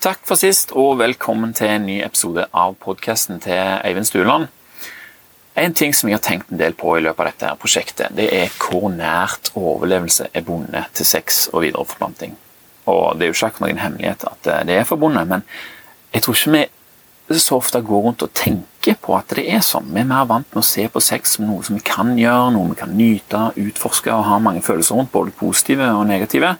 [0.00, 4.46] Takk for sist, og velkommen til en ny episode av podkasten til Eivind Stueland.
[5.60, 8.14] En ting som jeg har tenkt en del på i løpet av dette her prosjektet,
[8.16, 12.32] det er hvor nært overlevelse er bundet til sex og videreforplanting.
[12.88, 15.44] Og Det er jo ikke noen hemmelighet at det er forbundet, men
[16.14, 16.64] jeg tror ikke
[17.28, 19.92] vi så ofte går rundt og tenker på at det er sånn.
[19.92, 22.54] Vi er mer vant med å se på sex som noe som vi kan gjøre,
[22.56, 26.56] noe vi kan nyte, utforske og ha mange følelser rundt, både positive og negative.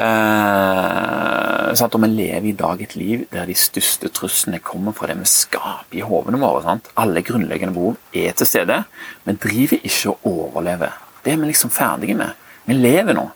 [0.00, 1.94] Eh, sant?
[1.96, 5.28] Og vi lever i dag et liv der de største truslene kommer fra det vi
[5.28, 6.64] skaper i hodene våre.
[6.66, 6.90] Sant?
[7.00, 8.82] Alle grunnleggende behov er til stede.
[9.26, 10.90] Vi driver ikke å overleve.
[11.24, 12.36] Det er vi liksom ferdige med.
[12.68, 13.26] Vi lever nå.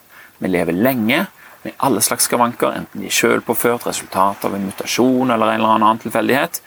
[0.41, 1.25] Vi lever lenge
[1.65, 5.77] med alle slags skavanker, enten de er selvpåført, resultat av en mutasjon eller en eller
[5.79, 6.59] annen tilfeldighet.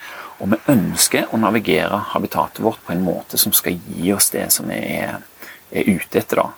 [0.42, 4.48] Og vi ønsker å navigere habitatet vårt på en måte som skal gi oss det
[4.55, 5.20] som vi er,
[5.70, 6.42] er ute etter.
[6.42, 6.58] da.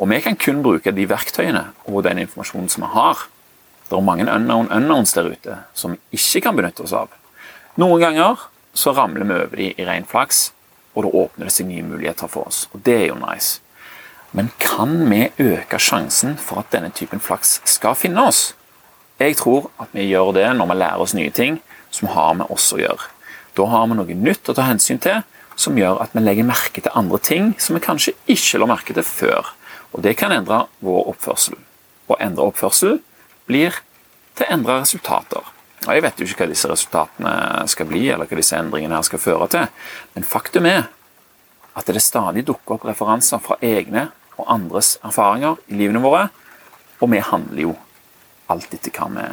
[0.00, 3.26] Og vi kan kun bruke de verktøyene og den informasjonen som vi har.
[3.90, 7.10] Det er mange unknown unknowns der ute som vi ikke kan benytte oss av.
[7.76, 10.52] Noen ganger så ramler vi over de i ren flaks,
[10.94, 12.64] og da åpner det seg nye muligheter for oss.
[12.72, 13.60] Og det er jo nice.
[14.32, 18.54] Men kan vi øke sjansen for at denne typen flaks skal finne oss?
[19.20, 21.58] Jeg tror at vi gjør det når vi lærer oss nye ting
[21.90, 23.10] som har med oss å gjøre.
[23.58, 25.20] Da har vi noe nytt å ta hensyn til
[25.60, 28.96] som gjør at vi legger merke til andre ting som vi kanskje ikke la merke
[28.96, 29.50] til før.
[29.92, 31.56] Og Det kan endre vår oppførsel.
[32.10, 33.00] Å endre oppførsel
[33.48, 33.80] blir
[34.38, 35.42] til å endre resultater.
[35.86, 37.34] Og Jeg vet jo ikke hva disse resultatene
[37.72, 39.68] skal bli, eller hva disse endringene her skal føre til,
[40.14, 40.90] men faktum er
[41.78, 46.28] at det stadig dukker opp referanser fra egne og andres erfaringer i livene våre,
[47.00, 47.74] og vi handler jo
[48.52, 49.26] alt etter hva vi,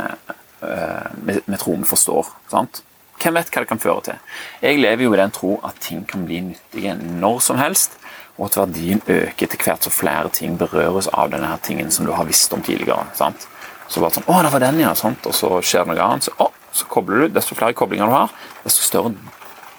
[1.28, 2.32] vi, vi tror vi forstår.
[2.52, 2.84] sant?
[3.18, 4.20] Hvem vet hva det kan føre til?
[4.62, 7.98] Jeg lever jo i den tro at ting kan bli nyttige når som helst,
[8.38, 12.06] og at verdien øker etter hvert så flere ting berøres av denne her tingen som
[12.06, 13.08] du har visst om tidligere.
[13.18, 13.48] sant?
[13.88, 15.26] Så bare sånn, å, det var den, ja, sant?
[15.26, 16.28] Og så skjer det noe annet.
[16.28, 17.36] Så, å, så kobler du.
[17.38, 18.34] Desto flere koblinger du har,
[18.66, 19.14] desto større,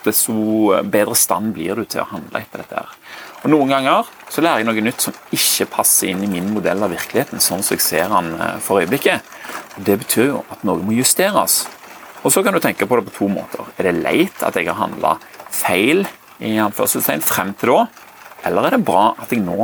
[0.07, 0.35] desto
[0.89, 2.83] bedre stand blir du til å handle etter dette.
[2.83, 2.95] her.
[3.45, 6.83] Og Noen ganger så lærer jeg noe nytt som ikke passer inn i min modell
[6.83, 9.29] av virkeligheten, sånn som jeg ser den eh, for øyeblikket.
[9.77, 11.67] Og Det betyr jo at noe må justeres.
[12.25, 13.69] Og Så kan du tenke på det på to måter.
[13.79, 15.19] Er det leit at jeg har handla
[15.55, 16.09] feil
[16.43, 16.57] i
[17.23, 17.87] frem til da?
[18.47, 19.57] Eller er det bra at jeg nå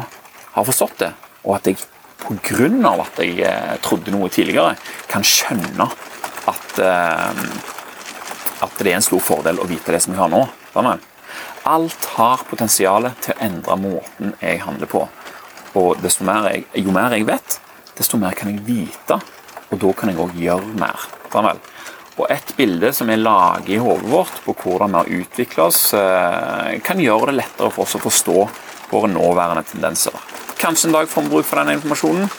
[0.54, 1.12] har forstått det,
[1.44, 1.78] og at jeg
[2.24, 2.92] pga.
[3.02, 4.76] at jeg eh, trodde noe tidligere,
[5.08, 5.88] kan skjønne
[6.48, 7.42] at, eh,
[8.64, 10.44] at det er en stor fordel å vite det som jeg har nå.
[11.64, 15.06] Alt har potensial til å endre måten jeg handler på.
[15.74, 17.60] Og mer jeg, Jo mer jeg vet,
[17.96, 19.18] desto mer kan jeg vite,
[19.70, 21.08] og da kan jeg òg gjøre mer.
[21.32, 21.48] Sånn
[22.14, 25.82] og et bilde som vi lager i hodet vårt på hvordan vi har utvikla oss,
[25.94, 28.36] eh, kan gjøre det lettere for oss å forstå
[28.92, 30.14] våre nåværende tendenser.
[30.60, 32.30] Kanskje en dag får vi bruk for denne informasjonen,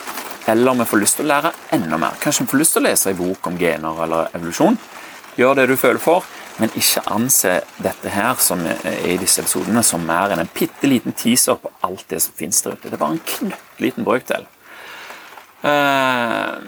[0.48, 2.16] eller vi får lyst til å lære enda mer.
[2.22, 4.80] Kanskje vi får lyst til å lese en bok om gener eller evolusjon.
[5.36, 6.24] Gjør det du føler for,
[6.58, 10.88] men ikke anse dette her som er i disse episodene som mer enn en bitte
[10.88, 12.88] liten teaser på alt det som finnes der ute.
[12.88, 14.48] Det er bare en knøttliten brøkdel.
[15.66, 16.62] Uh,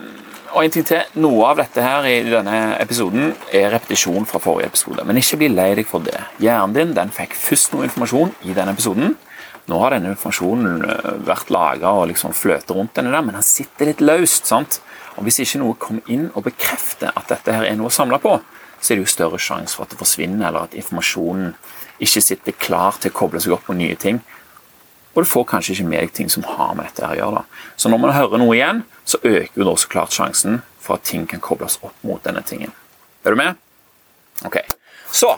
[0.58, 4.72] og en ting til, Noe av dette her i denne episoden er repetisjon fra forrige
[4.72, 5.04] episode.
[5.06, 6.18] Men ikke bli lei deg for det.
[6.42, 9.14] Hjernen din den fikk først noe informasjon i denne episoden.
[9.70, 13.46] Nå har denne informasjonen øh, vært laga og liksom fløter rundt denne der, men den
[13.46, 14.50] sitter litt løst.
[14.50, 14.80] sant?
[15.18, 18.18] Og Hvis ikke noe kommer inn og bekrefter at dette her er noe å samle
[18.24, 18.34] på,
[18.80, 21.54] så er det jo større sjanse for at det forsvinner, eller at informasjonen
[22.02, 24.22] ikke sitter klar til å koble seg opp på nye ting
[25.18, 27.42] og du får kanskje ikke med deg ting som har med dette å gjøre.
[27.42, 27.72] Da.
[27.74, 31.08] Så når man hører noe igjen, så øker jo da så klart sjansen for at
[31.10, 32.70] ting kan kobles opp mot denne tingen.
[33.26, 33.58] Er du med?
[34.46, 34.60] Ok.
[35.10, 35.32] Så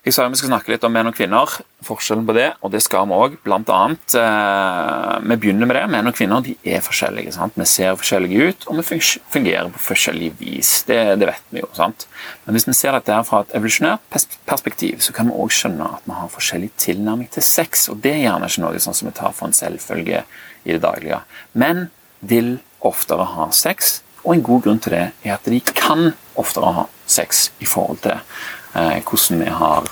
[0.00, 2.80] jeg sa vi skal snakke litt om menn og kvinner, forskjellen på det, og det
[2.80, 3.34] skal vi òg.
[3.44, 5.82] Blant annet, eh, vi begynner med det.
[5.92, 7.34] Menn og kvinner de er forskjellige.
[7.34, 7.52] sant?
[7.54, 10.84] Vi ser forskjellige ut, og vi fungerer på forskjellig vis.
[10.88, 11.68] Det, det vet vi jo.
[11.76, 12.06] sant?
[12.46, 14.00] Men hvis vi ser dette her fra et evolusjonært
[14.46, 17.90] perspektiv, så kan vi òg skjønne at vi har forskjellig tilnærming til sex.
[17.92, 20.22] Og det er gjerne ikke noe sånn som vi tar for en selvfølge
[20.64, 21.20] i det daglige.
[21.52, 21.90] Menn
[22.20, 26.72] vil oftere ha sex, og en god grunn til det er at de kan oftere
[26.72, 28.24] ha sex i forhold til det.
[28.72, 29.88] Hvordan vi har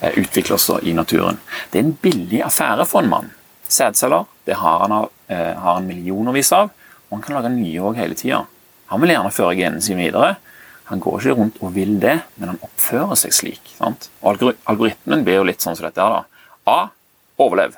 [0.00, 1.38] eh, utvikla oss i naturen.
[1.70, 3.30] Det er en billig affære for en mann.
[3.68, 6.70] Sædceller det har han, eh, har han millionervis av,
[7.08, 8.44] og han kan lage nye òg hele tida.
[8.90, 10.36] Han vil gjerne føre genene sine videre.
[10.90, 13.74] Han går ikke rundt og vil det, men han oppfører seg slik.
[13.76, 14.08] Sant?
[14.22, 16.02] Og Algoritmen blir jo litt sånn som dette.
[16.02, 16.24] her da.
[16.66, 16.88] A
[17.38, 17.76] overlev.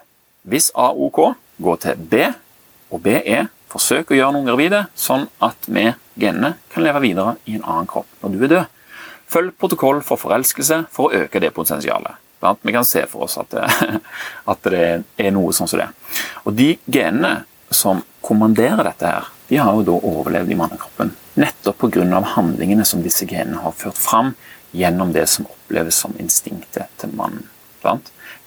[0.49, 2.33] Hvis A OK, gå til B,
[2.91, 7.37] og B er forsøk å gjøre noen gravide, sånn at vi, genene, kan leve videre
[7.45, 8.81] i en annen kropp når du er død.
[9.33, 12.21] Følg protokoll for forelskelse for å øke det potensialet.
[12.63, 13.65] Vi kan se for oss at det,
[14.53, 14.87] at det
[15.17, 15.89] er noe sånn som det.
[16.45, 17.43] Og De genene
[17.73, 21.15] som kommanderer dette, her, de har jo da overlevd i mannekroppen.
[21.41, 22.21] Nettopp pga.
[22.35, 24.35] handlingene som disse genene har ført fram
[24.73, 27.49] gjennom det som oppleves som instinktet til mannen.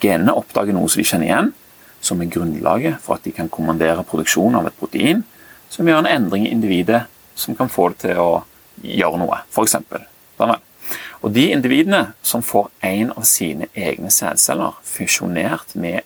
[0.02, 1.54] Genene oppdager noe som de kjenner igjen,
[2.02, 5.24] som er grunnlaget for at de kan kommandere produksjon av et protein
[5.70, 7.04] som gjør en endring i individet
[7.36, 8.30] som kan få det til å
[8.86, 9.76] gjøre noe, f.eks.
[11.26, 16.04] Og de individene som får en av sine egne sædceller fusjonert med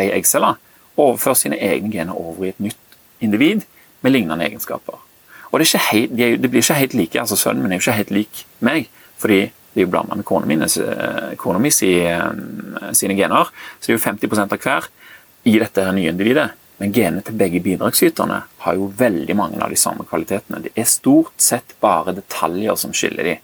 [0.00, 0.54] ei eggcelle,
[1.00, 3.64] overfører sine egne gener over i et nytt individ
[4.04, 5.00] med lignende egenskaper.
[5.50, 7.20] Og det, helt, de, de blir ikke helt like.
[7.20, 9.40] altså Sønnen min er jo ikke helt lik meg, fordi
[9.72, 13.50] det er jo blanda med kona mi sine gener.
[13.80, 14.88] Så det er jo 50 av hver
[15.48, 16.50] i dette nye individet.
[16.80, 20.62] Men genene til begge bidragsyterne har jo veldig mange av de samme kvalitetene.
[20.64, 23.34] Det er stort sett bare detaljer som skiller de.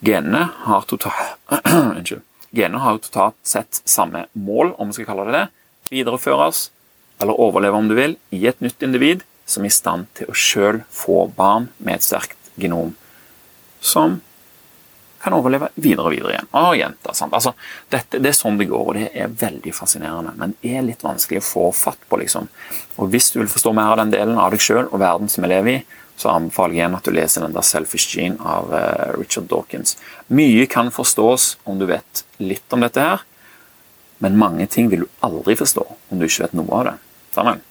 [0.00, 2.12] Genene har totalt
[2.50, 5.44] Genene har totalt sett samme mål, om vi skal kalle det det.
[5.90, 6.70] Videreføres,
[7.22, 10.34] eller overleve om du vil, i et nytt individ som er i stand til å
[10.34, 12.94] sjøl få barn med et sterkt genom
[13.80, 14.20] som
[15.20, 16.48] kan overleve videre og videre igjen.
[16.56, 17.34] Og jenter, sant?
[17.36, 17.52] Altså,
[17.92, 20.32] dette, det er sånn det går, og det er veldig fascinerende.
[20.40, 22.20] Men det er litt vanskelig å få fatt på.
[22.22, 22.48] liksom.
[22.96, 25.44] Og Hvis du vil forstå mer av den delen av deg sjøl og verden som
[25.44, 25.82] vi lever i,
[26.20, 29.96] så anbefaler jeg igjen at du leser den der 'Selfish Gene' av uh, Richard Dawkins.
[30.28, 33.24] Mye kan forstås om du vet litt om dette her,
[34.20, 36.96] men mange ting vil du aldri forstå om du ikke vet noe av det.
[37.34, 37.62] Sammen.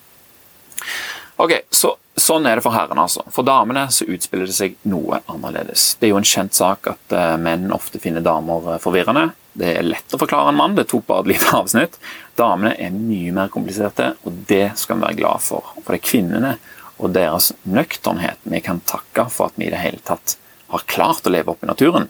[1.39, 3.05] Ok, så Sånn er det for herrene.
[3.05, 3.23] altså.
[3.31, 5.93] For damene så utspiller det seg noe annerledes.
[5.99, 9.29] Det er jo en kjent sak at uh, menn ofte finner damer uh, forvirrende.
[9.59, 11.95] Det er lett å forklare en mann, det tok bare et lite avsnitt.
[12.39, 15.73] Damene er mye mer kompliserte, og det skal vi være glad for.
[15.79, 16.53] For det er kvinnene
[16.99, 20.35] og deres nøkternhet vi kan takke for at vi i det hele tatt
[20.69, 22.09] har klart å leve opp i naturen.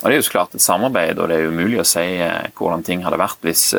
[0.00, 2.46] Og Det er jo så klart et samarbeid, og det er umulig å si uh,
[2.56, 3.74] hvordan ting hadde vært hvis,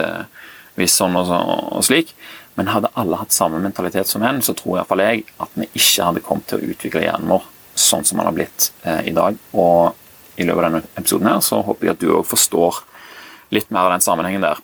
[0.77, 1.39] hvis sånn og, så,
[1.79, 2.13] og slik.
[2.59, 6.07] Men hadde alle hatt samme mentalitet som hen, så tror iallfall jeg at vi ikke
[6.09, 7.47] hadde kommet til å utvikle hjernen vår
[7.79, 9.37] sånn som den har blitt eh, i dag.
[9.55, 9.95] Og
[10.35, 12.81] i løpet av denne episoden her så håper jeg at du òg forstår
[13.55, 14.59] litt mer av den sammenhengen der.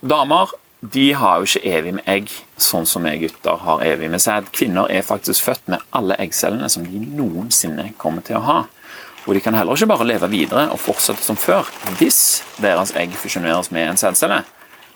[0.00, 4.22] Damer de har jo ikke evig med egg, sånn som vi gutter har evig med
[4.24, 4.48] sæd.
[4.56, 8.60] Kvinner er faktisk født med alle eggcellene som de noensinne kommer til å ha.
[9.26, 11.68] Og de kan heller ikke bare leve videre og fortsette som før
[11.98, 14.40] hvis deres egg fusjoneres med en sædcelle.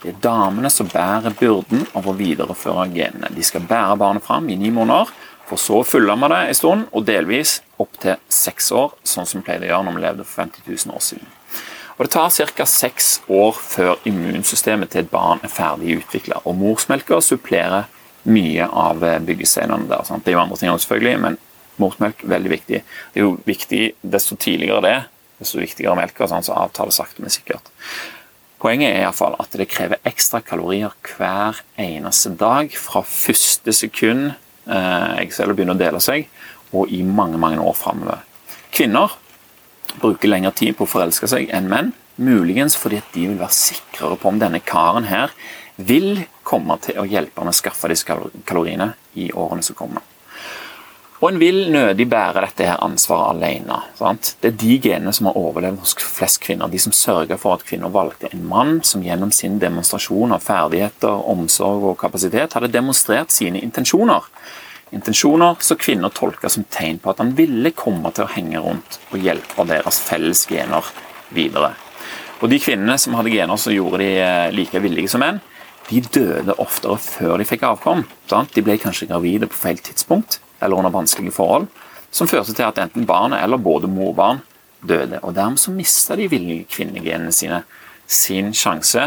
[0.00, 3.32] Det er damene som bærer byrden av å videreføre genene.
[3.32, 5.12] De skal bære barnet fram i ni måneder,
[5.44, 9.44] for så å med det en stund, og delvis opptil seks år, sånn som vi
[9.44, 11.28] pleide å gjøre når vi levde for 50 000 år siden.
[11.96, 12.64] Og Det tar ca.
[12.67, 17.85] seks år før immunsystemet til et barn er ferdig utvikla, morsmelka supplerer
[18.25, 20.02] mye av byggesteinene der.
[20.05, 20.25] Sant?
[20.25, 21.38] Det er jo andre ting også, selvfølgelig, men
[21.79, 22.82] morsmelk er veldig viktig.
[23.12, 25.08] Det er jo viktig desto tidligere det, er,
[25.38, 27.70] desto viktigere melka, sånn, så avtaler sakte, men sikkert.
[28.64, 34.31] Poenget er i fall at det krever ekstra kalorier hver eneste dag fra første sekund
[34.32, 36.31] eh, eggceller begynner å dele seg,
[36.73, 38.25] og i mange mange år framover.
[38.75, 39.12] Kvinner
[40.00, 43.56] bruker lengre tid på å forelske seg enn menn, muligens fordi at de vil være
[43.56, 45.35] sikrere på om denne karen her
[45.76, 48.06] vil komme til å hjelpe med å skaffe disse
[48.46, 50.05] kaloriene i årene som kommer.
[51.23, 53.79] Og en vil nødig bære dette her ansvaret alene.
[53.96, 54.35] Sant?
[54.43, 56.69] Det er de genene som har overlevd hos flest kvinner.
[56.69, 61.25] De som sørger for at kvinner valgte en mann som gjennom sin demonstrasjon av ferdigheter,
[61.32, 64.26] omsorg og kapasitet hadde demonstrert sine intensjoner.
[64.92, 68.98] Intensjoner som kvinner tolka som tegn på at han ville komme til å henge rundt
[69.10, 70.93] og hjelpe deres felles gener
[71.34, 71.72] videre.
[72.43, 75.41] Og De kvinnene som hadde gener som gjorde de eh, like villige som menn,
[75.88, 78.05] de døde oftere før de fikk avkom.
[78.31, 78.53] Sant?
[78.55, 81.67] De ble kanskje gravide på feil tidspunkt eller under vanskelige forhold,
[82.14, 84.43] som førte til at enten barnet eller både mor og barn
[84.84, 85.20] døde.
[85.22, 87.64] Og Dermed så mista de villige kvinnegenene sine
[88.06, 89.00] sin sjanse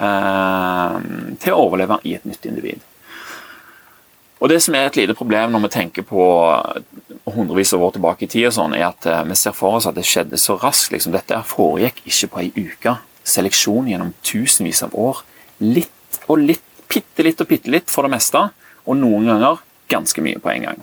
[0.00, 0.94] eh,
[1.42, 2.80] til å overleve i et nytt individ.
[4.42, 6.22] Og Det som er et lite problem når vi tenker på
[7.30, 9.86] hundrevis av år tilbake i tid, og sånn, er at eh, vi ser for oss
[9.86, 10.90] at det skjedde så raskt.
[10.90, 11.14] Liksom.
[11.14, 12.96] Dette foregikk ikke på ei uke.
[13.22, 15.22] Seleksjon gjennom tusenvis av år.
[15.62, 18.48] Litt og litt, bitte litt og bitte litt for det meste.
[18.82, 20.82] Og noen ganger ganske mye på en gang.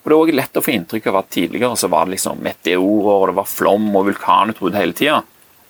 [0.00, 2.40] Og Det er også lett å få inntrykk av at tidligere så var det liksom
[2.40, 5.20] meteorer og det var flom og vulkanutbrudd hele tida.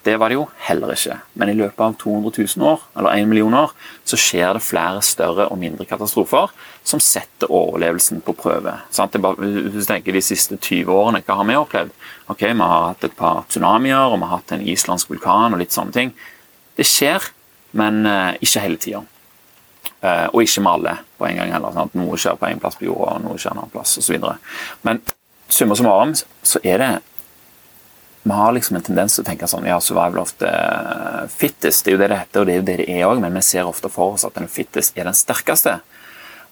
[0.05, 1.17] Det var det jo heller ikke.
[1.41, 3.73] Men i løpet av 200 000 år, eller 1 million år,
[4.05, 6.53] så skjer det flere større og mindre katastrofer
[6.85, 8.75] som setter overlevelsen på prøve.
[8.93, 11.95] Bare, hvis du tenker De siste 20 årene, hva har vi opplevd?
[12.29, 15.63] Ok, Vi har hatt et par tsunamier, og vi har hatt en islandsk vulkan og
[15.63, 16.13] litt sånne ting.
[16.77, 17.25] Det skjer,
[17.73, 19.01] men uh, ikke hele tida.
[20.05, 21.73] Uh, og ikke med alle på en gang heller.
[21.73, 21.97] Sant?
[21.97, 24.21] noe skjer på en plass på jorda, og noe skjer en annen plass osv.
[24.85, 25.01] Men
[25.49, 26.93] summa summarum så er det
[28.25, 30.53] Vi har liksom en tendens til å tenke sånn ja, survival of the
[31.29, 31.85] fittest.
[31.85, 33.37] Det er jo det det heter, og det er jo det det er òg, men
[33.37, 35.79] vi ser ofte for oss at den fittest er den sterkeste.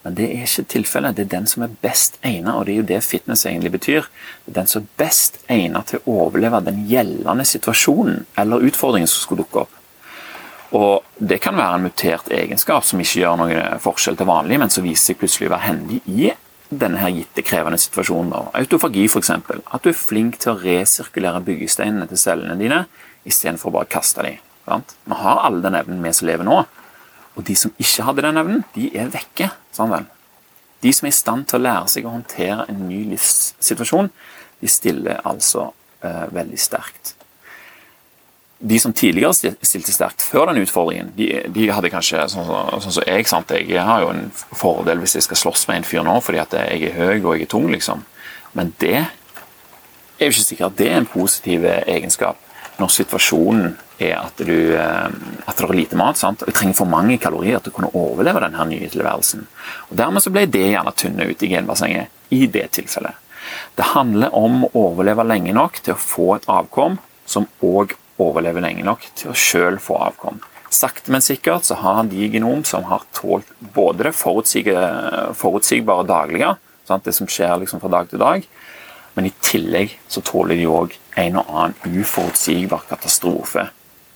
[0.02, 1.16] Men det er ikke tilfellet.
[1.16, 4.09] Det er den som er best egnet, og det er jo det fitness egentlig betyr.
[4.44, 9.11] Det er den som er best egnet til å overleve den gjeldende situasjonen eller utfordringen
[9.11, 9.78] som skulle dukke opp.
[10.73, 14.73] Og Det kan være en mutert egenskap som ikke gjør noen forskjell til vanlig, men
[14.73, 16.32] som viser seg plutselig å være hendig i
[16.73, 18.32] denne her gitte krevende situasjonen.
[18.56, 19.30] Autofagi f.eks.
[19.30, 22.87] At du er flink til å resirkulere byggesteinene til cellene dine
[23.28, 24.40] istedenfor bare å kaste dem.
[24.66, 26.62] Vi har alle den evnen vi som lever nå.
[27.36, 29.48] Og de som ikke hadde den evnen, de er vekke.
[29.72, 30.08] Sånn.
[30.82, 34.12] De som er i stand til å lære seg å håndtere en ny livssituasjon,
[34.62, 35.70] de stiller altså
[36.04, 37.14] eh, veldig sterkt
[38.62, 42.92] de som tidligere stilte sterkt før den utfordringen, de, de hadde kanskje sånn som så,
[42.98, 43.26] så jeg.
[43.26, 43.50] sant?
[43.58, 46.54] Jeg har jo en fordel hvis jeg skal slåss med en fyr nå fordi at
[46.54, 48.04] jeg er høy og jeg er tung, liksom.
[48.54, 52.38] Men det er jo ikke sikkert det er en positiv egenskap
[52.82, 53.72] når situasjonen
[54.02, 55.08] er at du eh,
[55.46, 56.18] at det er lite mat.
[56.18, 56.42] sant?
[56.42, 59.46] Og Du trenger for mange kalorier til å kunne overleve denne nye tilværelsen.
[59.90, 63.18] Og Dermed så ble det gjerne tynne ut i genbassenget i det tilfellet.
[63.76, 66.98] Det handler om å overleve lenge nok til å få et avkom
[67.28, 70.40] som òg overlever lenge nok til å sjøl få avkom.
[70.72, 76.54] Sakte, men sikkert så har de genom som har tålt både det forutsigbare daglige,
[76.88, 77.04] sant?
[77.04, 78.46] det som skjer liksom fra dag til dag,
[79.14, 83.69] men i tillegg så tåler de òg en og annen uforutsigbar katastrofe.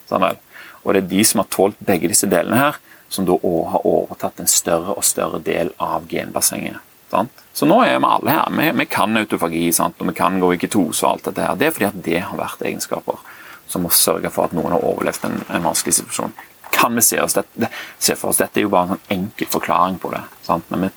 [0.08, 2.76] Sånn og det er de som har tålt begge disse delene her,
[3.10, 6.78] som da òg har overtatt en større og større del av genbassenget.
[7.10, 7.42] Sant?
[7.54, 8.50] Så nå er vi alle her.
[8.54, 9.98] Vi, vi kan autofagi sant?
[10.00, 11.58] og vi kan gå i ketose og alt dette her.
[11.58, 13.22] Det er fordi at det har vært egenskaper
[13.66, 16.34] som må sørge for at noen har overlevd en, en vanskelig situasjon.
[16.74, 19.98] Kan vi se, dette, se for oss Dette er jo bare en sånn enkel forklaring
[20.02, 20.22] på det.
[20.46, 20.66] Sant?
[20.70, 20.92] Men vi,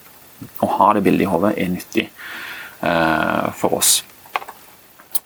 [0.65, 2.10] å ha det bildet i hodet er nyttig
[2.79, 4.03] for oss.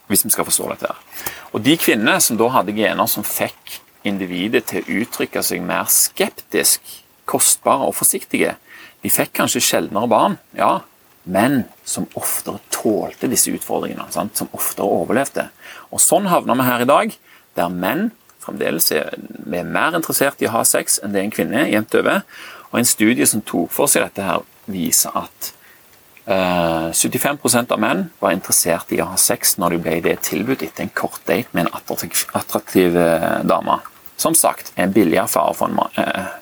[0.10, 0.90] Hvis vi skal forstå dette.
[0.90, 1.30] her.
[1.54, 5.86] Og De kvinnene som da hadde gener som fikk individet til å uttrykke seg mer
[5.92, 6.82] skeptisk,
[7.30, 8.56] kostbare og forsiktige,
[9.04, 10.82] de fikk kanskje sjeldnere barn, ja,
[11.24, 14.10] men som oftere tålte disse utfordringene.
[14.12, 14.36] Sant?
[14.40, 15.48] Som oftere overlevde.
[15.92, 17.16] Og Sånn havner vi her i dag
[17.58, 18.10] der menn
[18.44, 21.96] fremdeles er, er mer interessert i å ha sex enn det en kvinne er, jevnt
[22.00, 22.24] over.
[22.72, 25.63] Og En studie som tok for seg dette, her viser at eh,
[26.26, 30.86] 75% av menn var interessert i å ha sex når de ble det tilbudt etter
[30.86, 33.80] en kort date med en attraktiv, attraktiv uh, dame.
[34.16, 35.90] Som sagt, en billig affære for en, man,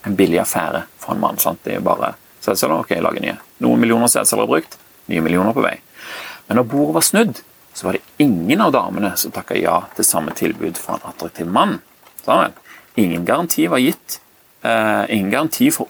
[0.05, 1.39] en mann.
[1.41, 1.63] Sant?
[1.63, 3.37] Det er jo bare sædceller, ok, lage nye.
[3.63, 4.77] Noen millioner sædceller er brukt,
[5.09, 5.77] nye millioner på vei.
[6.47, 7.41] Men når bordet var snudd,
[7.73, 11.49] så var det ingen av damene som takka ja til samme tilbud fra en attraktiv
[11.49, 11.79] mann.
[12.25, 12.53] Sånn.
[13.01, 14.20] Ingen garanti var gitt.
[14.61, 15.89] Uh, ingen garanti for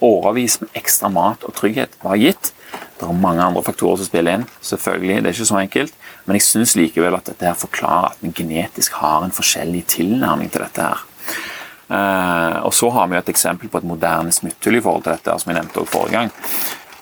[0.00, 2.52] årevis med ekstra mat og trygghet var gitt.
[2.96, 5.98] Det er mange andre faktorer som spiller inn, selvfølgelig, det er ikke så enkelt.
[6.24, 10.48] Men jeg syns likevel at dette her forklarer at vi genetisk har en forskjellig tilnærming
[10.52, 10.88] til dette.
[10.88, 11.04] her.
[11.86, 15.38] Uh, og Så har vi et eksempel på et moderne smutthull i forhold til dette,
[15.38, 16.32] som jeg nevnte forrige gang.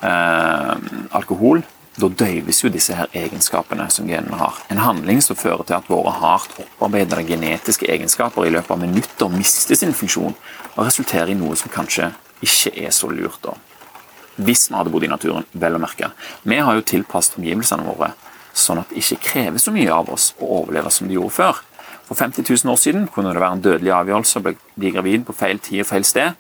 [0.03, 0.77] Uh,
[1.17, 1.63] alkohol
[1.95, 4.59] da døyves jo disse her egenskapene som genene har.
[4.71, 9.31] En handling som fører til at våre hardt opparbeidede genetiske egenskaper i løpet av minutter
[9.31, 10.35] mister sin funksjon,
[10.75, 12.11] og resulterer i noe som kanskje
[12.45, 13.41] ikke er så lurt.
[13.43, 13.55] da.
[14.37, 16.11] Hvis vi hadde bodd i naturen, vel å merke.
[16.43, 18.13] Vi har jo tilpasset omgivelsene våre
[18.55, 21.61] sånn at det ikke krever så mye av oss å overleve som de gjorde før.
[22.05, 25.37] For 50 000 år siden kunne det være en dødelig avgjørelse å bli gravid på
[25.37, 26.35] feil tid og feil sted.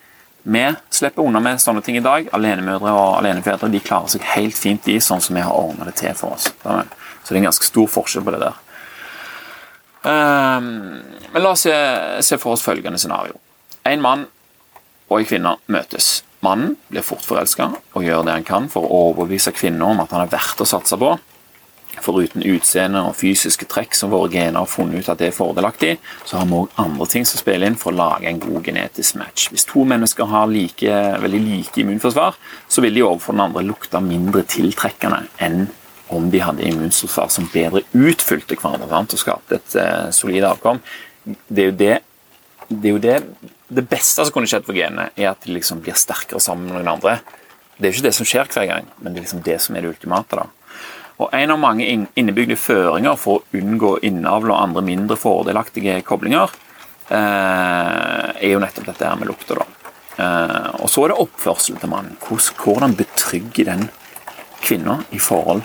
[0.44, 2.28] Vi slipper unna med sånne ting i dag.
[2.36, 5.96] Alenemødre og alenefedre de klarer seg helt fint i sånn som vi har ordna det
[6.02, 6.50] til for oss.
[6.52, 8.60] Så det er en ganske stor forskjell på det der.
[10.04, 10.66] Um,
[11.32, 13.38] men la oss se, for oss følgende scenario.
[13.84, 14.26] En mann
[15.10, 16.22] og en kvinne møtes.
[16.44, 20.12] Mannen blir fort forelska og gjør det han kan for å overbevise kvinner om at
[20.12, 21.14] han er verdt å satse på.
[22.04, 25.92] Foruten utseende og fysiske trekk som våre gener har funnet ut at det er fordelaktig,
[26.26, 29.16] så har vi òg andre ting som spiller inn for å lage en god genetisk
[29.20, 29.46] match.
[29.52, 32.36] Hvis to mennesker har like, veldig like immunforsvar,
[32.68, 35.68] så vil de overfor den andre lukte mindre tiltrekkende enn
[36.12, 40.82] om de hadde immunforsvar som bedre utfylte hverandre og skapte et uh, solid avkom.
[41.24, 41.94] Det er jo det,
[42.68, 43.16] det, er jo det,
[43.74, 46.78] det beste som kunne skjedd for genene, er at de liksom blir sterkere sammen med
[46.78, 47.18] noen andre.
[47.76, 49.84] Det er ikke det som skjer hver gang, men det er liksom det som er
[49.84, 50.38] det ultimate.
[50.38, 50.46] da.
[51.22, 56.50] Og En av mange innebygde føringer for å unngå innavl og andre mindre fordelaktige koblinger,
[57.10, 59.58] eh, er jo nettopp dette her med lukter.
[59.58, 59.66] da.
[60.18, 62.16] Eh, og Så er det oppførselen til mannen.
[62.20, 63.90] Hvordan betrygger den
[64.64, 65.62] kvinna i forhold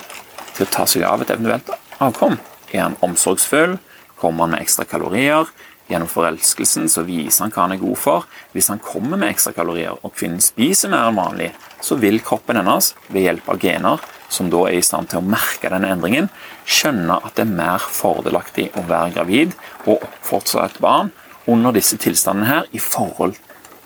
[0.55, 1.71] til å ta seg av et eventuelt
[2.03, 2.37] avkom.
[2.73, 3.77] Er han omsorgsfull?
[4.19, 5.47] Kommer han med ekstra kalorier?
[5.89, 8.27] Gjennom forelskelsen så viser han hva han er god for.
[8.53, 11.49] Hvis han kommer med ekstra kalorier og kvinnen spiser mer enn vanlig,
[11.81, 15.25] så vil kroppen hennes ved hjelp av gener som da er i stand til å
[15.25, 16.29] merke denne endringen,
[16.69, 19.55] skjønne at det er mer fordelaktig å være gravid
[19.89, 21.09] og fortsatt et barn
[21.49, 23.39] under disse tilstandene her i forhold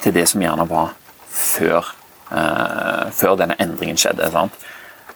[0.03, 0.91] til det som gjerne var
[1.31, 1.93] før
[2.33, 4.27] eh, før denne endringen skjedde.
[4.33, 4.57] sant?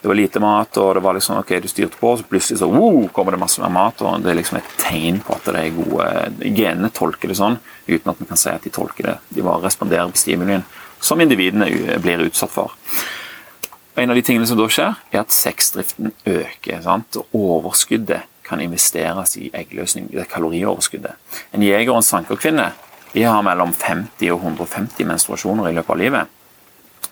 [0.02, 2.60] Det var lite mat, og det var liksom, ok, du styrte på, og så plutselig
[2.62, 4.02] så, wow, kommer det masse mer mat.
[4.06, 7.58] og Det er liksom et tegn på at det er gode Genene tolker det sånn,
[7.88, 9.16] uten at vi kan si at de tolker det.
[9.34, 10.66] De bare responderer på stimulien
[11.02, 11.70] som individene
[12.02, 12.74] blir utsatt for.
[13.98, 16.82] En av de tingene som da skjer, er at sexdriften øker.
[16.86, 17.18] sant?
[17.18, 20.12] Og overskuddet kan investeres i eggløsning.
[20.12, 21.18] Det er kalorioverskuddet.
[21.54, 22.72] En jeger og en sankerkvinne
[23.14, 26.34] de har mellom 50 og 150 menstruasjoner i løpet av livet.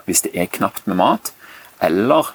[0.05, 1.31] Hvis det er knapt med mat,
[1.81, 2.29] eller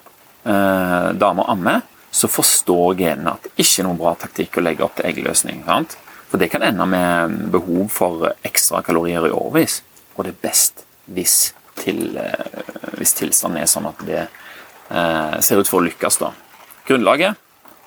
[0.44, 4.84] eh, damer ammer, så forstår genene at det ikke er noen bra taktikk å legge
[4.86, 5.62] opp til eggløsning.
[5.66, 5.96] Sant?
[6.30, 9.80] For det kan ende med behov for ekstra kalorier i årevis.
[10.16, 12.62] Og det er best hvis, til, eh,
[12.98, 16.20] hvis tilstanden er sånn at det eh, ser ut for å lykkes.
[16.22, 16.32] da.
[16.86, 17.34] Grunnlaget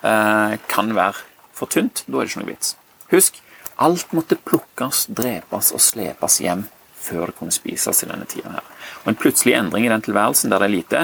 [0.04, 1.24] eh, kan være
[1.56, 2.04] for tynt.
[2.08, 2.76] Da er det ikke noe vits.
[3.14, 3.40] Husk,
[3.84, 6.68] alt måtte plukkes, drepes og slepes hjem
[7.04, 8.58] før det kunne spises i denne tida.
[8.58, 8.68] her.
[9.04, 11.02] Og En plutselig endring i den tilværelsen der det er lite,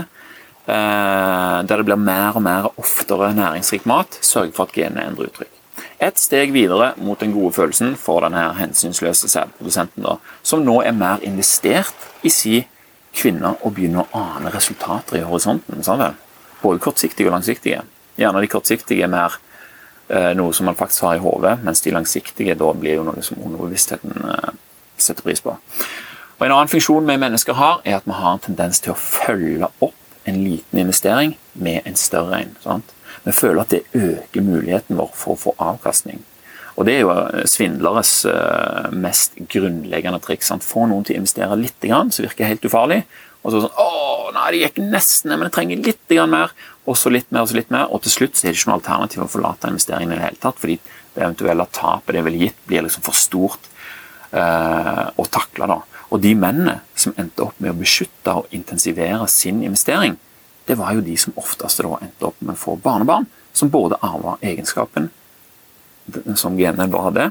[0.69, 5.55] der det blir mer og mer oftere næringsrik mat, sørger for at genene endrer uttrykk.
[5.99, 10.05] Et steg videre mot den gode følelsen for denne hensynsløse sædprodusenten,
[10.43, 12.61] som nå er mer investert i si
[13.15, 15.83] kvinne og begynner å ane resultater i horisonten.
[15.83, 16.05] Sånn
[16.59, 17.85] Både kortsiktige og langsiktige.
[18.19, 19.38] Gjerne de kortsiktige er mer
[20.11, 23.23] eh, noe som man faktisk har i hodet, mens de langsiktige da blir jo noe
[23.23, 24.57] som underbevisstheten eh,
[24.99, 25.55] setter pris på.
[26.39, 28.99] Og En annen funksjon vi mennesker har, er at vi har en tendens til å
[28.99, 29.95] følge opp
[30.27, 32.55] en liten investering med en større en.
[32.63, 32.91] Sant?
[33.23, 36.21] Vi føler at det øker muligheten vår for å få avkastning.
[36.79, 40.47] Og Det er jo eh, svindleres uh, mest grunnleggende triks.
[40.47, 40.63] Sant?
[40.63, 43.01] Få noen til å investere litt, så virker helt ufarlig.
[43.43, 43.89] Og så sånn Å,
[44.35, 46.53] nei, det gikk nesten, men jeg trenger litt mer.
[46.88, 47.91] Og så litt mer og så litt mer.
[47.91, 50.59] Og til slutt er det ikke noe alternativ å forlate investeringen i det hele tatt.
[50.61, 53.69] Fordi det eventuelle tapet det ville gitt, blir liksom for stort
[54.31, 55.67] uh, å takle.
[55.67, 55.79] da.
[56.09, 60.17] Og de mennene som endte opp med å beskytte og intensivere sin investering,
[60.65, 63.97] det var jo de som oftest da endte opp med å få barnebarn som både
[64.05, 65.09] arva egenskapen
[66.37, 67.29] som genene da hadde,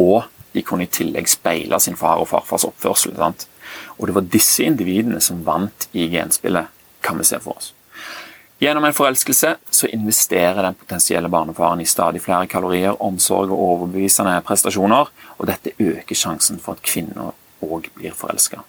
[0.00, 3.14] og de kunne i tillegg speile sin far og farfars oppførsel.
[3.16, 3.46] Sant?
[3.98, 6.68] Og det var disse individene som vant i genspillet,
[7.02, 7.72] kan vi se for oss.
[8.62, 14.36] Gjennom en forelskelse så investerer den potensielle barnefaren i stadig flere kalorier, omsorg og overbevisende
[14.46, 15.08] prestasjoner,
[15.38, 17.32] og dette øker sjansen for at kvinner
[17.62, 18.62] òg blir forelska.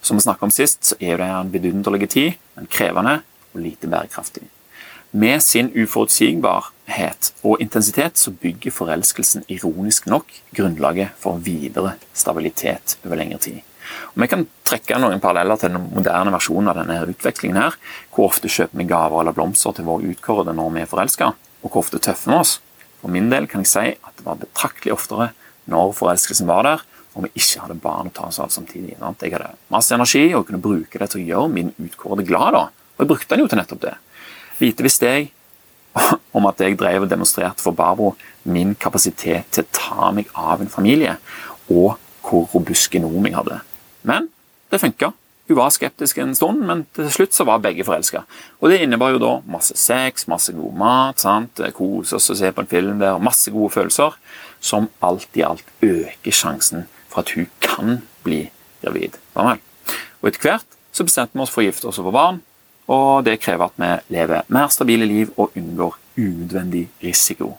[0.00, 3.20] Som vi snakka om sist, så er det en vidunderlig tid, men krevende
[3.52, 4.44] og lite bærekraftig.
[5.16, 13.16] Med sin uforutsigbarhet og intensitet så bygger forelskelsen ironisk nok grunnlaget for videre stabilitet over
[13.16, 13.62] lengre tid.
[14.14, 17.62] Og vi kan trekke noen paralleller til den moderne versjonen av denne utvekslingen.
[17.62, 17.74] her,
[18.12, 21.32] Hvor ofte kjøper vi gaver eller blomster til våre utkårede når vi er forelska,
[21.62, 22.60] og hvor ofte tøffer vi oss?
[23.00, 25.30] For min del kan jeg si at det var betraktelig oftere
[25.66, 26.82] når forelskelsen var der,
[27.16, 28.98] om vi ikke hadde barn å ta seg av samtidig.
[29.00, 29.24] Sant?
[29.24, 32.56] Jeg hadde masse energi og kunne bruke det til å gjøre min utkårede glad.
[32.56, 32.64] da.
[32.96, 33.94] Og jeg brukte den jo til nettopp det.
[34.60, 35.28] Lite visste jeg
[36.36, 40.60] om at jeg drev og demonstrerte for Barbro min kapasitet til å ta meg av
[40.60, 41.16] en familie,
[41.72, 43.60] og hvor robust genom jeg hadde.
[44.06, 44.28] Men
[44.70, 45.12] det funka.
[45.46, 48.24] Hun var skeptisk en stund, men til slutt så var begge forelska.
[48.58, 51.62] Og det innebar jo da masse sex, masse god mat, sant?
[51.76, 54.18] kose oss og se på en film der, masse gode følelser,
[54.58, 58.46] som alt i alt øker sjansen for at hun kan bli
[58.82, 59.16] gravid.
[59.36, 62.40] Og etter hvert så bestemte vi oss for å gifte oss og barn,
[62.92, 67.56] og det krever at vi lever mer stabile liv og unngår unødvendig risiko.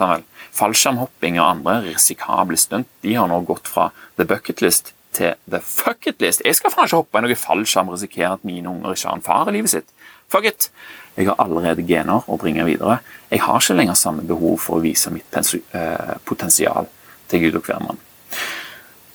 [0.00, 0.24] Sånn
[0.56, 5.60] Fallskjermhopping og andre risikable stunt de har nå gått fra the bucket list til the
[5.60, 6.42] fuck it list.
[6.46, 9.18] Jeg skal faen ikke hoppe i noe fallskjerm og risikere at mine unger ikke har
[9.18, 9.94] en far i livet sitt.
[10.30, 10.70] Fuck it!
[11.18, 13.00] Jeg har allerede gener å bringe videre.
[13.30, 16.88] Jeg har ikke lenger samme behov for å vise mitt eh, potensial
[17.30, 17.98] til Gud og hvermann.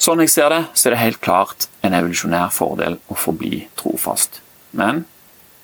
[0.02, 4.42] Sånn jeg ser det, så er det helt klart en evolusjonær fordel å forbli trofast.
[4.76, 5.06] Men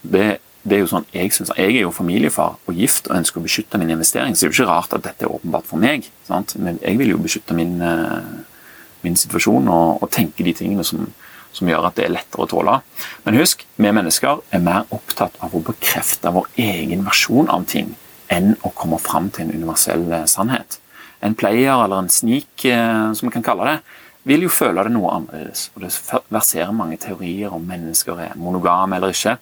[0.02, 3.42] det, det er jo sånn jeg synes, jeg er jo familiefar og gift og ønsker
[3.42, 5.82] å beskytte min investering, så det er jo ikke rart at dette er åpenbart for
[5.82, 6.08] meg.
[6.28, 6.56] Sant?
[6.62, 11.10] Men jeg vil jo beskytte min, eh, min situasjon og, og, tenke de tingene som,
[11.52, 12.78] som, gjør at det er lettere å tåle.
[13.26, 17.98] Men husk, vi mennesker er mer opptatt av å bekrefte vår egen versjon av ting
[18.32, 20.80] enn å komme fram til en universell eh, sannhet.
[21.22, 24.94] En player eller en sneak, eh, som vi kan kalle det, vil jo føle det
[24.94, 25.70] noe annerledes.
[25.76, 29.38] Og Det verserer mange teorier om mennesker er monogame eller ikke.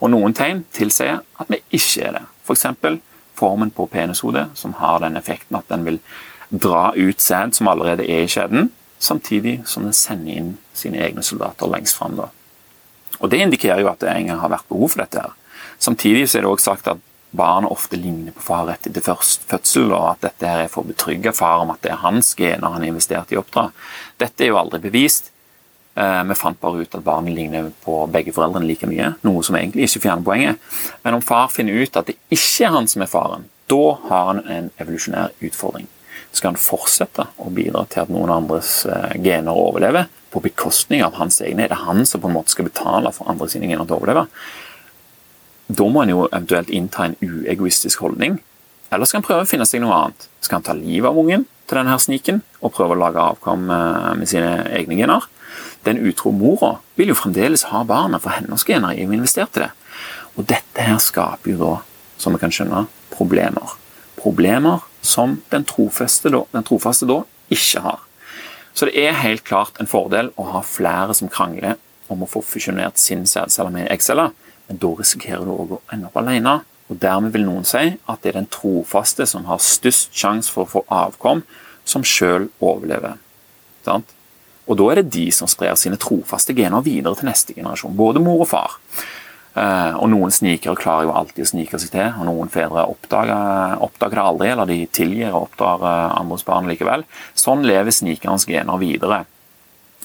[0.00, 2.26] Og noen tegn tilsier at vi ikke er det.
[2.46, 2.66] F.eks.
[2.80, 2.98] For
[3.40, 5.98] formen på penishodet, som har den effekten at den vil
[6.50, 11.22] dra ut sæd som allerede er i skjeden, samtidig som den sender inn sine egne
[11.24, 12.20] soldater lengst fram.
[13.20, 15.20] Og Det indikerer jo at det en har vært behov for dette.
[15.20, 15.32] her.
[15.78, 16.98] Samtidig er det også sagt at
[17.36, 21.34] barnet ofte ligner på far etter fødsel, og at dette her er for å betrygge
[21.36, 23.70] far om at det er hans gener han har investert i oppdrag.
[24.20, 25.30] Dette er jo aldri bevist,
[25.94, 29.56] Eh, vi fant bare ut at barnet ligner på begge foreldrene like mye, noe som
[29.58, 30.76] egentlig ikke fjerner poenget.
[31.04, 34.30] Men om far finner ut at det ikke er han som er faren, da har
[34.30, 35.90] han en evolusjonær utfordring.
[36.30, 41.16] Skal han fortsette å bidra til at noen andres eh, gener overlever, på bekostning av
[41.18, 41.66] hans egne?
[41.66, 43.98] Er det han som på en måte skal betale for andre sine gener til å
[43.98, 44.28] overleve?
[45.70, 48.40] Da må han jo eventuelt innta en uegoistisk holdning.
[48.90, 50.26] Eller skal han prøve å finne seg noe annet?
[50.42, 53.68] Skal han ta livet av ungen til denne her sniken og prøve å lage avkom
[53.70, 55.28] eh, med sine egne gener?
[55.86, 59.64] Den utro mora vil jo fremdeles ha barna, for hennes gener er jo investert i
[59.64, 59.70] det.
[60.34, 61.72] Og dette her skaper jo da,
[62.18, 63.76] som vi kan skjønne, problemer.
[64.18, 67.22] Problemer som den trofaste da, den trofaste da
[67.54, 68.02] ikke har.
[68.74, 71.78] Så det er helt klart en fordel å ha flere som krangler
[72.10, 74.34] om å få fusjonert sin sædceller med eggceller,
[74.70, 76.60] men da risikerer du òg å ende opp alene.
[76.90, 80.62] Og Dermed vil noen si at det er den trofaste som har størst sjanse for
[80.62, 81.42] å få avkom,
[81.82, 83.18] som sjøl overlever.
[83.82, 84.14] Sant?
[84.70, 88.22] Og da er det de som sprer sine trofaste gener videre til neste generasjon, både
[88.22, 88.78] mor og far.
[89.50, 93.74] Uh, og noen snikere klarer jo alltid å snike seg til, og noen fedre oppdager,
[93.82, 97.02] oppdager det aldri, eller de tilgir og oppdrar uh, andres barn likevel.
[97.34, 99.24] Sånn lever snikerens gener videre.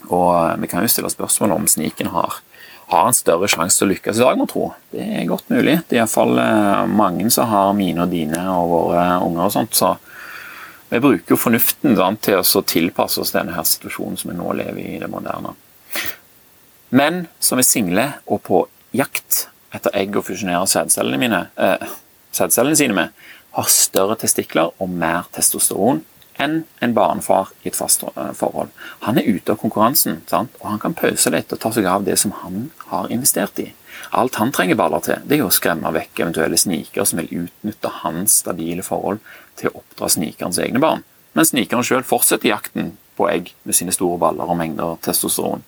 [0.10, 2.42] Og uh, vi kan jo stille spørsmål om sniken har,
[2.92, 4.68] har en større sjanse til å lykkes i dag, må tro.
[4.94, 5.80] Det er godt mulig.
[5.90, 9.78] Det er iallfall uh, mange som har mine og dine og våre unger og sånt.
[9.78, 9.96] så
[10.90, 14.54] vi bruker jo fornuften sant, til å tilpasse oss denne her situasjonen som vi nå
[14.54, 15.56] lever i i det moderne.
[16.96, 18.62] Men som er single og på
[18.96, 21.88] jakt etter egg å fusjonere sædcellene eh,
[22.36, 23.26] sædcellene sine med,
[23.58, 26.04] har større testikler og mer testosteron
[26.42, 28.72] enn en barnefar i et fast eh, forhold.
[29.06, 30.54] Han er ute av konkurransen, sant?
[30.62, 33.72] og han kan pause litt og ta seg av det som han har investert i.
[34.16, 37.92] Alt han trenger baller til, det er å skremme vekk eventuelle snikere som vil utnytte
[38.02, 39.22] hans stabile forhold
[39.60, 41.04] til å oppdra snikerens egne barn,
[41.36, 45.66] Men snikeren sjøl fortsetter jakten på egg med sine store baller og mengder testosteron.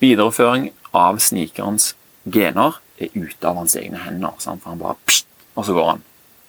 [0.00, 1.90] Videreføring av snikerens
[2.24, 4.62] gener er ute av hans egne hender, sant?
[4.62, 6.04] for han bare pst, og så går han.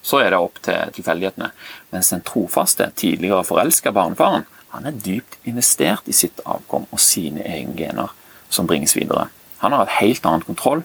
[0.05, 1.49] Så er det opp til tilfeldighetene.
[1.93, 7.45] Mens den trofaste, tidligere forelska barnefaren han er dypt investert i sitt avkom og sine
[7.47, 8.11] egne gener
[8.51, 9.29] som bringes videre.
[9.63, 10.83] Han har et helt annet kontroll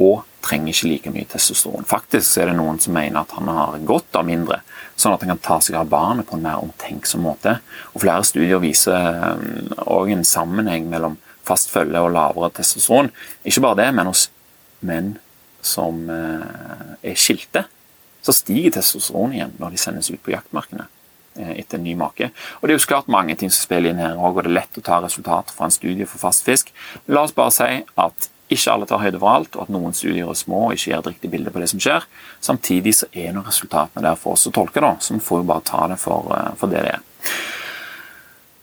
[0.00, 1.84] og trenger ikke like mye testosteron.
[1.88, 4.62] Faktisk er det noen som mener at han har godt av mindre,
[4.96, 7.58] sånn at han kan ta seg av barnet på en mer omtenksom måte.
[7.92, 8.96] Og Flere studier viser
[9.84, 13.12] òg um, en sammenheng mellom fast følge og lavere testosteron.
[13.44, 14.30] Ikke bare det, men hos
[14.86, 15.12] menn
[15.60, 17.66] som uh, er skilte,
[18.22, 22.30] så stiger testosteron igjen når de sendes ut på jaktmarkene uh, etter en ny make.
[22.60, 24.80] Og Det er jo klart mange ting som spiller inn her, og det er lett
[24.80, 26.74] å ta resultater fra en studie for fast fisk.
[27.08, 30.26] La oss bare si at ikke alle tar høyde for alt, og at noen studier
[30.26, 32.06] er små og ikke gir et riktig bilde på det som skjer.
[32.42, 35.48] Samtidig så er nå resultatene der for oss å tolke, da, så vi får jo
[35.52, 37.04] bare ta det for, eh, for det det er.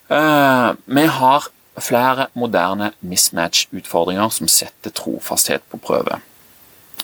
[0.07, 1.47] Uh, vi har
[1.83, 6.19] flere moderne mismatch-utfordringer som setter trofasthet på prøve.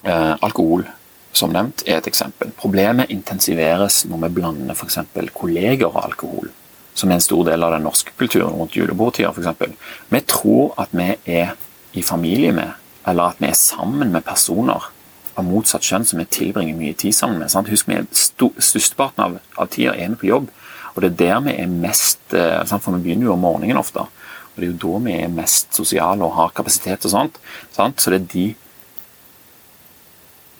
[0.03, 0.85] Uh, alkohol,
[1.33, 2.53] som nevnt, er et eksempel.
[2.57, 4.99] Problemet intensiveres når vi blander f.eks.
[5.33, 6.51] kolleger og alkohol,
[6.93, 9.77] som er en stor del av den norske kulturen rundt julebordtida f.eks.
[10.13, 11.55] Vi tror at vi er
[11.93, 14.91] i familie med, eller at vi er sammen med personer
[15.33, 17.51] av motsatt kjønn som vi tilbringer mye tid sammen med.
[17.51, 17.71] Sant?
[17.73, 20.51] Husk, vi er Størsteparten av, av tida er vi på jobb,
[20.93, 22.83] og det er der vi er mest eh, sant?
[22.85, 24.05] For vi begynner jo om morgenen ofte.
[24.53, 27.39] Og det er jo da vi er mest sosiale og har kapasitet og sånt.
[27.73, 28.01] Sant?
[28.01, 28.45] Så det er de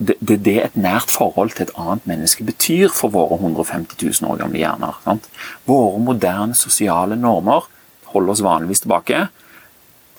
[0.07, 4.41] det, det, et nært forhold til et annet menneske betyr for våre 150 000 år
[4.41, 4.99] gamle hjerner.
[5.05, 5.29] Sant?
[5.69, 7.69] Våre moderne sosiale normer
[8.13, 9.27] holder oss vanligvis tilbake,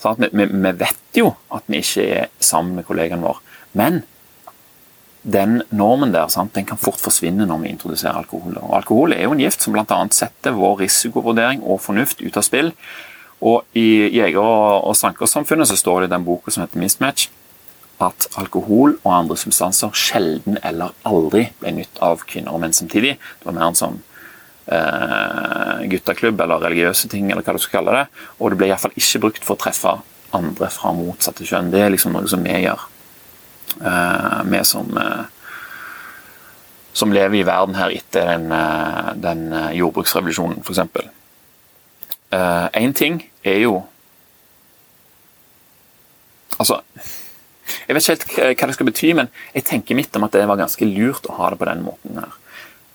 [0.05, 3.39] vi, vi, vi, vet jo at vi ikke er sammen med kollegaen vår,
[3.79, 4.03] men
[5.25, 8.59] den normen der sant, den kan fort forsvinne når vi introduserer alkohol.
[8.61, 10.01] Og alkohol er jo en gift som bl.a.
[10.13, 12.69] setter vår risikovurdering og fornuft ut av spill.
[13.41, 17.31] Og I jeger- og sankersamfunnet så står det i den boka som heter Mismatch,
[18.03, 23.15] at alkohol og andre substanser sjelden eller aldri ble nytt av kvinner og menn samtidig.
[23.39, 24.01] Det var mer en sånn
[24.67, 28.05] eh, gutteklubb eller religiøse ting, eller hva du skal kalle det.
[28.39, 29.95] Og det ble iallfall ikke brukt for å treffe
[30.35, 31.71] andre fra motsatte kjønn.
[31.73, 32.85] Det er liksom noe som vi gjør.
[33.79, 35.25] Eh, vi som, eh,
[36.93, 41.11] som lever i verden her etter den, eh, den eh, jordbruksrevolusjonen, f.eks.
[42.35, 43.85] Én uh, ting er jo
[46.59, 46.79] Altså
[47.85, 50.47] Jeg vet ikke helt hva det skal bety, men jeg tenker mitt om at det
[50.49, 52.33] var ganske lurt å ha det på den måten her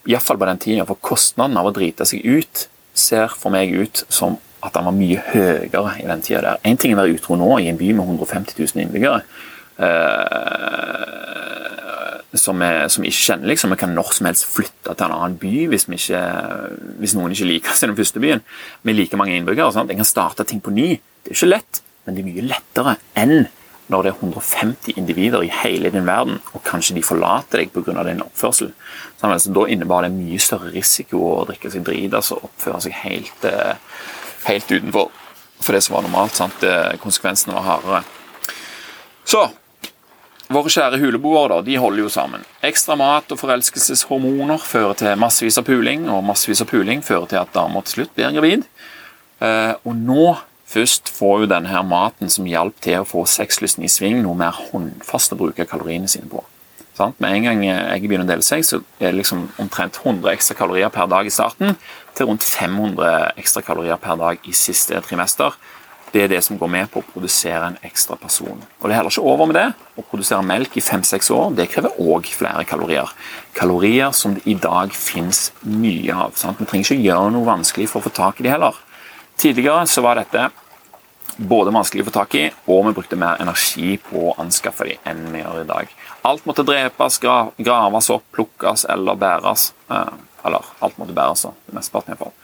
[0.09, 4.05] iallfall på den tida, for kostnaden av å drite seg ut ser for meg ut
[4.09, 6.63] som at den var mye høyere i den tida der.
[6.69, 9.21] Én ting er å være utro nå i en by med 150 000 innbyggere.
[9.81, 9.87] Uh,
[12.37, 15.39] som, er, som ikke kjenner liksom, Vi kan når som helst flytte til en annen
[15.41, 16.21] by hvis, ikke,
[17.01, 18.45] hvis noen ikke liker oss i den første byen.
[18.85, 19.73] Med like mange innbyggere.
[19.75, 19.91] Sant?
[19.91, 20.89] En kan starte ting på ny.
[21.25, 23.37] Det er ikke lett, men det er mye lettere enn
[23.91, 28.05] når det er 150 individer i hele din verden, og kanskje de forlater deg pga.
[28.07, 28.73] din oppførsel.
[29.19, 32.93] Så altså, da innebar det mye større risiko å drikke seg drit, altså oppføre seg
[33.03, 33.75] helt, eh,
[34.47, 35.11] helt utenfor
[35.61, 36.35] for det som var normalt.
[36.35, 36.63] Sant?
[37.03, 38.05] Konsekvensene var hardere.
[39.29, 39.51] Så
[40.51, 42.43] Våre kjære huleboere de holder jo sammen.
[42.67, 47.39] Ekstra mat og forelskelseshormoner fører til massevis av puling, og massevis av puling fører til
[47.39, 48.65] at damer til slutt blir gravid.
[49.39, 50.25] Eh, og nå
[50.71, 54.39] først får jo denne her maten som hjalp til å få sexlysten i sving, noe
[54.39, 56.45] mer håndfast å bruke kaloriene sine på.
[57.01, 60.59] Med en gang jeg begynner å dele seg, så er det liksom omtrent 100 ekstra
[60.59, 61.79] kalorier per dag i starten
[62.17, 65.57] til rundt 500 ekstra kalorier per dag i siste trimester
[66.13, 68.59] det er det som går med på å produsere en ekstra person.
[68.81, 69.67] Og det er heller ikke over med det.
[69.95, 73.11] Å produsere melk i fem-seks år det krever òg flere kalorier.
[73.57, 76.35] Kalorier som det i dag finnes mye av.
[76.41, 76.59] Sant?
[76.59, 78.79] Vi trenger ikke gjøre noe vanskelig for å få tak i de heller.
[79.41, 80.51] Tidligere så var dette
[81.37, 84.97] både vanskelig å få tak i, og vi brukte mer energi på å anskaffe de
[85.09, 85.95] enn vi gjør i dag.
[86.29, 89.71] Alt måtte drepes, graves opp, plukkes eller bæres.
[89.89, 90.11] Eh,
[90.45, 92.35] eller alt måtte bæres, det mesteparten iallfall.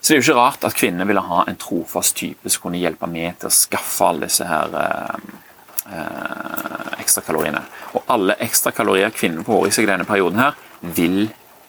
[0.00, 2.82] Så det er jo ikke rart at kvinner ville ha en trofast type som kunne
[2.82, 5.30] hjelpe med til å skaffe alle disse her eh,
[5.94, 7.62] eh, ekstrakaloriene.
[7.94, 11.28] Og alle ekstrakalorier kvinner får i seg denne perioden her, vil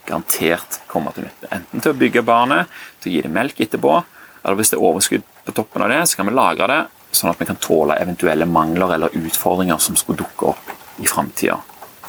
[0.09, 1.53] garantert komme til nytte.
[1.53, 4.01] Enten til å bygge barnet, til å gi det melk etterpå,
[4.43, 6.81] eller hvis det er overskudd på toppen av det, så kan vi lagre det
[7.13, 11.59] sånn at vi kan tåle eventuelle mangler eller utfordringer som skulle dukke opp i framtida.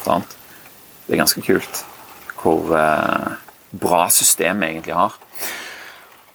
[0.04, 1.84] Det er ganske kult
[2.40, 3.36] hvor eh,
[3.80, 5.14] bra system vi egentlig har.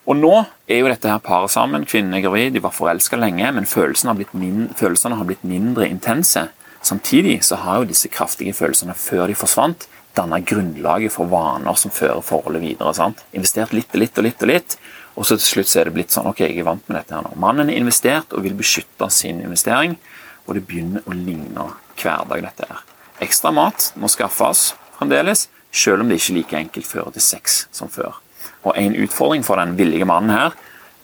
[0.10, 0.32] Og nå
[0.66, 1.86] er jo dette her paret sammen.
[1.86, 5.86] Kvinnen er gravid, de var forelska lenge, men følelsene har, mindre, følelsene har, blitt mindre
[5.86, 6.48] intense.
[6.82, 9.86] Samtidig så har jo disse kraftige følelsene før de forsvant,
[10.20, 12.94] danna grunnlaget for vaner som fører forholdet videre.
[12.94, 13.24] sant?
[13.34, 14.78] Investert litt og litt og litt, og litt,
[15.16, 17.16] og så til slutt så er det blitt sånn ok, jeg er vant med dette
[17.16, 17.34] her nå.
[17.40, 19.98] Mannen er investert og vil beskytte sin investering,
[20.46, 22.86] og det begynner å ligne hverdag, dette her.
[23.24, 27.92] Ekstra mat må skaffes fremdeles, selv om det ikke like enkelt fører til sex som
[27.92, 28.16] før.
[28.64, 30.56] Og en utfordring for den villige mannen her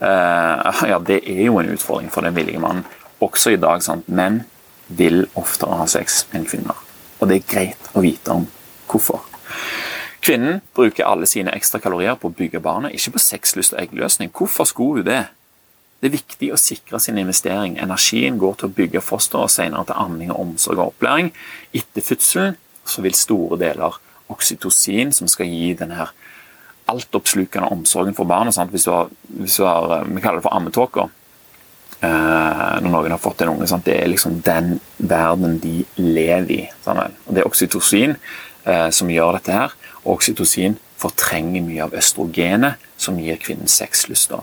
[0.01, 2.83] uh, Ja, det er jo en utfordring for den villige mannen
[3.23, 3.83] også i dag.
[3.83, 4.07] sant?
[4.07, 4.43] Menn
[4.87, 6.79] vil oftere ha sex enn kvinner.
[7.19, 8.47] Og det er greit å vite om
[8.89, 9.23] hvorfor.
[10.25, 14.31] Kvinnen bruker alle sine ekstra kalorier på å bygge barnet, ikke på sexlyst og eggløsning.
[14.33, 15.23] Hvorfor skulle hun det?
[16.01, 17.77] Det er viktig å sikre sin investering.
[17.81, 21.31] Energien går til å bygge foster og senere til amming, omsorg og opplæring.
[21.73, 23.99] Etter fødselen så vil store deler
[24.33, 26.13] oksytocin, som skal gi denne her
[26.89, 28.57] altoppslukende omsorgen for barnet.
[28.73, 28.89] Hvis,
[29.39, 31.09] hvis du har, Vi kaller det for ammetåker.
[32.01, 33.67] Eh, når noen har fått en unge.
[33.67, 33.85] Sant?
[33.85, 36.63] Det er liksom den verden de lever i.
[36.83, 36.99] Sant?
[37.25, 38.19] Og Det er oksytocin eh,
[38.65, 39.75] som gjør dette her.
[40.03, 44.33] Og oksytocin fortrenger mye av østrogenet som gir kvinnen sexlyst.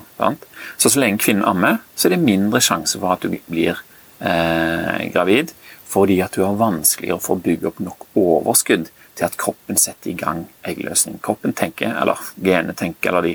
[0.76, 3.80] Så så lenge kvinnen ammer, så er det mindre sjanse for at du blir
[4.20, 5.54] eh, gravid.
[5.92, 10.12] Fordi at du har vanskeligere for å bygge opp nok overskudd til at kroppen setter
[10.12, 11.18] i gang eggløsning.
[11.24, 13.35] Kroppen tenker, eller genene tenker, eller de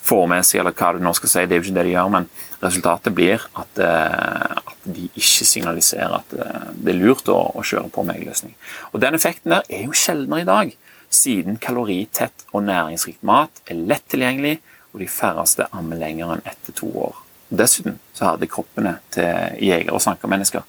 [0.00, 1.92] får med seg, eller hva du nå skal si, det er jo ikke det de
[1.92, 7.30] gjør, men resultatet blir at, eh, at de ikke signaliserer at eh, det er lurt
[7.32, 8.54] å, å kjøre på med eggløsning.
[8.92, 10.74] Og Den effekten der er jo sjeldnere i dag,
[11.10, 16.74] siden kaloritett og næringsrikt mat er lett tilgjengelig, og de færreste ammer lenger enn etter
[16.74, 17.18] to år.
[17.50, 20.66] Dessuten så hadde kroppene til jegere og sankermennesker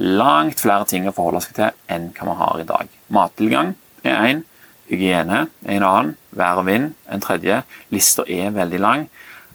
[0.00, 2.96] langt flere ting å forholde seg til enn hva vi har i dag.
[3.12, 3.74] Mattilgang
[4.04, 4.42] er én.
[4.88, 6.14] Hygiene er en annen.
[6.36, 7.62] Vær og vind en tredje.
[7.92, 9.06] Lista er veldig lang.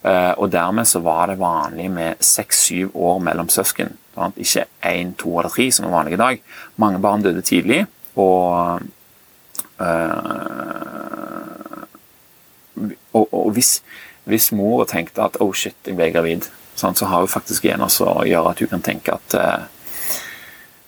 [0.08, 3.98] Eh, og dermed så var det vanlig med seks-syv år mellom søsken.
[4.38, 6.41] Ikke én, to eller tre, som er vanlig i dag.
[6.76, 7.86] Mange barn døde tidlig.
[8.15, 8.80] Og,
[9.82, 10.17] øh,
[13.13, 13.82] og, og hvis,
[14.24, 18.26] hvis mor tenkte at 'oh shit, jeg ble gravid', så har hun faktisk gener som
[18.26, 19.65] gjør at hun kan tenke at øh,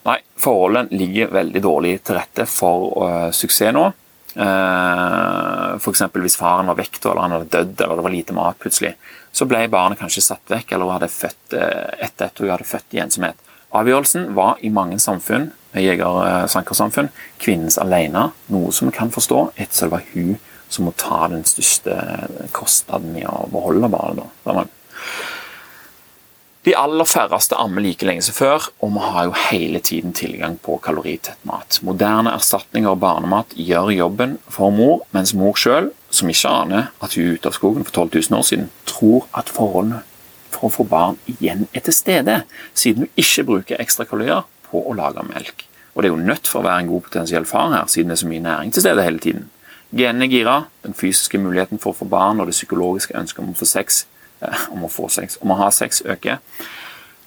[0.05, 3.91] Nei, forholdene ligger veldig dårlig til rette for uh, suksess nå.
[4.39, 6.03] Eh, F.eks.
[6.15, 8.93] hvis faren var vekk eller han hadde dødd eller det var lite mat plutselig,
[9.35, 12.67] så ble barnet kanskje satt vekk eller hun hadde født uh, etter at hun hadde
[12.67, 13.37] født i ensomhet.
[13.75, 19.93] Avgjørelsen var i mange samfunn, jeger-sankersamfunn, kvinnens alene, noe som vi kan forstå, ettersom det
[19.93, 21.95] var hun som må ta den største
[22.55, 24.33] kostnaden i å beholde barnet.
[24.45, 24.65] Da.
[26.69, 30.59] De aller færreste ammer like lenge som før, og vi har jo hele tiden tilgang
[30.61, 31.79] på kaloritett mat.
[31.81, 37.15] Moderne erstatninger av barnemat gjør jobben for mor, mens mor sjøl, som ikke aner at
[37.17, 40.03] hun er ute av skogen for 12 000 år siden, tror at forholdene
[40.53, 42.37] for å få barn igjen er til stede,
[42.77, 45.65] siden hun ikke bruker ekstra kalorier på å lage melk.
[45.95, 48.19] Og det er jo nødt for å være en god potensiell far her, siden det
[48.19, 49.49] er så mye næring til stede hele tiden.
[49.89, 53.57] Genene girer den fysiske muligheten for å få barn og det psykologiske ønsket om å
[53.57, 54.03] få sex
[54.71, 56.39] om å få sex, om å ha sex øker.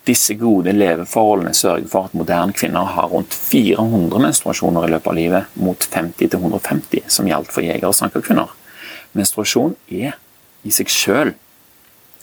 [0.09, 5.18] Disse gode leveforholdene sørger for at moderne kvinner har rundt 400 menstruasjoner i løpet av
[5.18, 8.51] livet, mot 50-150 som gjaldt for jegere og sankerkvinner.
[9.14, 10.16] Menstruasjon er
[10.66, 11.35] i seg sjøl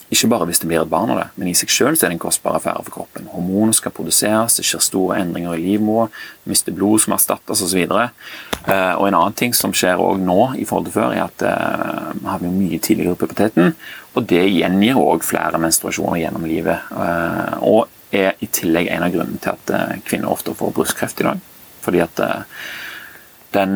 [0.09, 2.15] ikke bare hvis det blir et barn av det, men i seg selv er det
[2.15, 3.27] en kostbar affære for kroppen.
[3.29, 6.07] Hormoner skal produseres, det skjer store endringer i livmora,
[6.49, 7.83] mister blod som erstattes osv.
[7.85, 8.23] Og,
[8.65, 11.43] eh, og en annen ting som skjer også nå i forhold til før, er at
[11.45, 13.75] eh, vi har mye tidligere i puberteten.
[14.17, 16.89] Og det gjengir òg flere menstruasjoner gjennom livet.
[16.89, 21.27] Eh, og er i tillegg en av grunnene til at kvinner ofte får brystkreft i
[21.27, 21.43] dag.
[21.85, 22.21] Fordi at
[23.53, 23.75] den,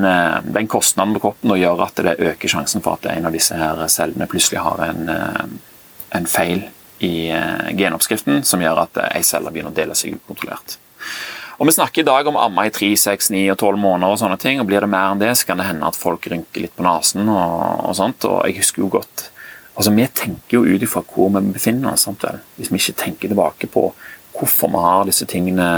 [0.56, 3.84] den kostnaden på kroppen gjør at det øker sjansen for at en av disse her
[3.94, 5.14] cellene plutselig har en
[6.14, 6.66] en feil
[7.04, 10.78] i eh, genoppskriften som gjør at ei celle begynner å dele seg ukontrollert.
[11.60, 14.20] Og Vi snakker i dag om amma i 3, 6, 9 og 12 måneder, og
[14.20, 16.66] sånne ting, og blir det mer enn det, så kan det hende at folk rynker
[16.66, 17.30] litt på nesen.
[17.30, 19.30] Og, og, sånt, og jeg husker jo godt
[19.74, 22.06] altså Vi tenker jo ut ifra hvor vi befinner oss.
[22.06, 22.42] Vel?
[22.60, 23.88] Hvis vi ikke tenker tilbake på
[24.34, 25.70] hvorfor vi har disse tingene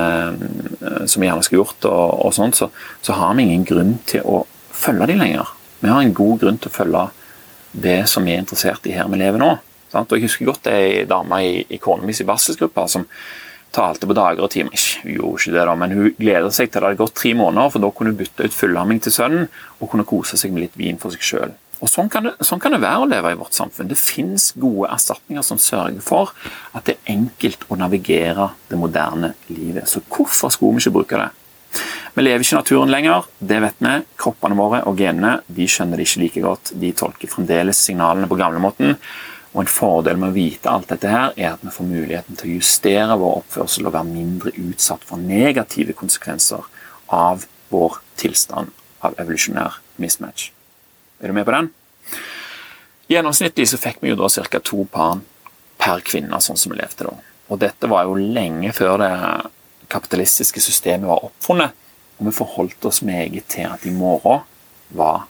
[0.80, 2.70] eh, som vi gjerne skulle gjort, og, og sånt, så,
[3.02, 4.42] så, har vi ingen grunn til å
[4.76, 5.52] følge dem lenger.
[5.80, 7.06] Vi har en god grunn til å følge
[7.72, 9.54] det som vi er interessert i her vi lever nå.
[9.96, 10.12] Sant?
[10.12, 13.08] Og Jeg husker godt ei dame i, i kona mi sin barselsgruppe som
[13.76, 14.88] talte på dager og timer.
[15.04, 17.74] Hun gjorde ikke det da, men hun gleder seg til det hadde gått tre måneder,
[17.74, 19.48] for da kunne hun bytte ut fullhamming til sønnen
[19.80, 21.56] og kunne kose seg med litt vin for seg sjøl.
[21.86, 23.90] Sånn kan, det, sånn kan, det, være å leve i vårt samfunn.
[23.92, 26.32] Det finnes gode erstatninger som sørger for
[26.74, 29.90] at det er enkelt å navigere det moderne livet.
[29.92, 31.28] Så hvorfor skulle vi ikke bruke det?
[32.16, 33.94] Vi lever ikke i naturen lenger, det vet vi.
[34.24, 36.74] Kroppene våre og genene de skjønner det ikke like godt.
[36.80, 38.96] De tolker fremdeles signalene på gamlemåten.
[39.56, 42.50] Og En fordel med å vite alt dette her, er at vi får muligheten til
[42.50, 46.66] å justere vår oppførsel og være mindre utsatt for negative konsekvenser
[47.08, 50.50] av vår tilstand av evolusjonær mismatch.
[51.24, 51.72] Er du med på den?
[53.08, 54.60] Gjennomsnittlig så fikk vi jo da ca.
[54.60, 55.24] to barn
[55.80, 57.16] per kvinne, sånn som vi levde da.
[57.48, 59.14] Og dette var jo lenge før det
[59.88, 61.72] kapitalistiske systemet var oppfunnet.
[62.20, 64.44] Og vi forholdt oss meget til at i morgen
[64.90, 65.30] var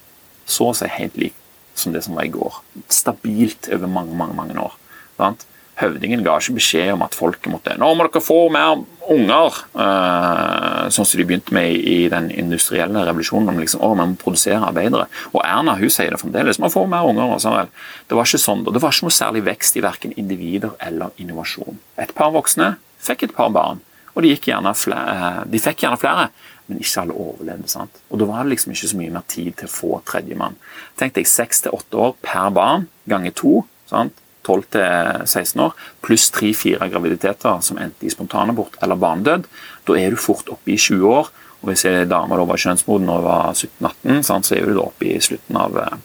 [0.50, 1.38] så å si helt lik
[1.76, 2.62] som det som var i går.
[2.92, 4.80] Stabilt over mange, mange, mange år.
[5.20, 5.46] Sant?
[5.76, 8.78] Høvdingen ga ikke beskjed om at folket måtte nå må dere få mer
[9.12, 13.52] unger, uh, sånn som de begynte med i, den industrielle revolusjonen.
[13.52, 15.10] om liksom, å, vi må produsere arbeidere.
[15.34, 16.62] Og Erna hun sier det fremdeles.
[16.64, 17.36] man får mer unger.
[17.36, 17.74] Og sånn,
[18.08, 21.78] det var ikke sånn, det var ikke noe særlig vekst i verken individer eller innovasjon.
[22.00, 23.84] Et par voksne fikk et par barn,
[24.16, 24.32] og de,
[24.80, 26.30] flere, de fikk gjerne flere
[26.68, 27.70] men ikke alle overlevde.
[27.70, 28.02] sant?
[28.10, 30.56] Og Da var det liksom ikke så mye mer tid til å få tredjemann.
[30.98, 33.66] Tenk deg seks til åtte år per barn ganger to.
[33.90, 34.14] sant?
[34.46, 35.74] 12 til 16 år,
[36.06, 39.48] pluss 3-4 graviditeter som endte i spontanabort eller barnedød.
[39.88, 41.32] Da er du fort oppe i 20 år.
[41.62, 45.08] og Hvis ei dame da var kjønnsmoden og var 17-18, så er du da oppe
[45.10, 45.98] i slutten av eh,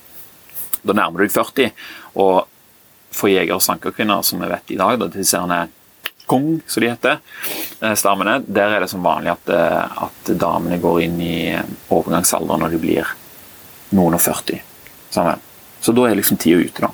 [0.83, 1.73] Da nærmer du deg 40.
[2.17, 2.47] Og
[3.13, 5.37] for jeger- og sankerkvinner, som vi vet i dag, da disse
[6.31, 7.21] kong, som de heter,
[7.81, 11.37] eh, stammene, der er det som vanlig at, eh, at damene går inn i
[11.91, 13.15] overgangsalderen når de blir
[13.99, 14.63] noen og 40.
[15.11, 15.47] Sammen.
[15.81, 16.93] Så da er liksom tida ute, da.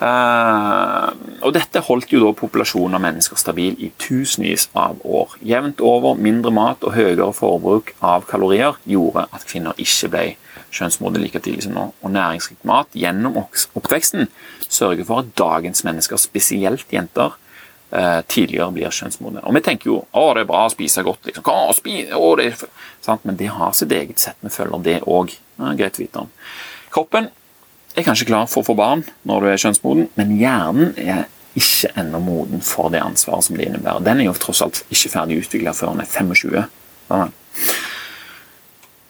[0.00, 1.10] Uh,
[1.44, 5.34] og Dette holdt jo da populasjonen av mennesker stabil i tusenvis av år.
[5.44, 10.24] Jevnt over mindre mat og høyere forbruk av kalorier gjorde at kvinner ikke ble
[10.72, 11.84] kjønnsmodne like tidlig som nå.
[12.00, 14.30] Og næringsrik mat gjennom oppveksten
[14.70, 17.49] sørger for at dagens mennesker, spesielt jenter, eh,
[17.90, 19.42] tidligere blir kjønnsmodne.
[19.42, 21.46] Og vi tenker jo å, det er bra å spise godt, liksom.
[21.50, 22.14] Å, spise?
[22.14, 22.64] Å, det er...
[23.24, 25.32] Men det har sitt eget sett med følger, det òg.
[25.58, 26.28] Greit å vite om.
[26.94, 27.30] Kroppen
[27.96, 31.26] er kanskje klar for å få barn når du er kjønnsmoden, men hjernen er
[31.58, 34.04] ikke ennå moden for det ansvaret som det innebærer.
[34.06, 36.68] Den er jo tross alt ikke ferdig utvikla før den er 25.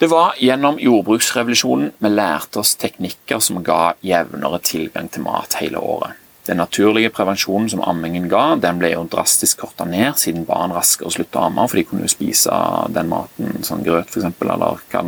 [0.01, 5.83] Det var gjennom jordbruksrevolusjonen vi lærte oss teknikker som ga jevnere tilgang til mat hele
[5.85, 6.17] året.
[6.51, 11.13] Den naturlige prevensjonen som ammingen ga, den ble jo drastisk korta ned, siden barn raskere
[11.15, 12.57] sluttet å amme, for de kunne jo spise
[12.91, 15.03] den maten, sånn grøt f.eks., eller hva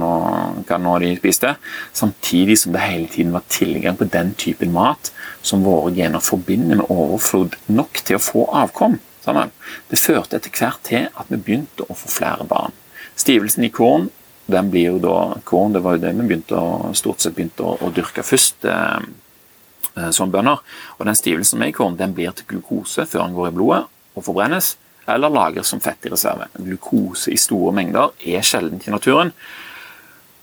[0.78, 1.56] nå, de spiste.
[1.98, 5.10] Samtidig som det hele tiden var tilgang på den typen mat
[5.42, 9.00] som våre gener forbinder med overflod nok til å få avkom.
[9.26, 9.50] Sammen.
[9.90, 12.74] Det førte etter hvert til at vi begynte å få flere barn.
[13.18, 14.12] Stivelsen i korn
[14.46, 17.66] den blir jo da korn, det var jo det vi begynte å, stort sett begynte
[17.66, 18.66] å, å dyrke først.
[18.66, 19.10] Eh,
[20.10, 20.62] som bønner.
[20.98, 23.82] Og Den stivelsen med korn den blir til glukose før den går i blodet
[24.14, 24.76] og forbrennes,
[25.08, 26.48] eller lagres som fett i reserve.
[26.58, 29.32] Glukose i store mengder er sjeldent i naturen.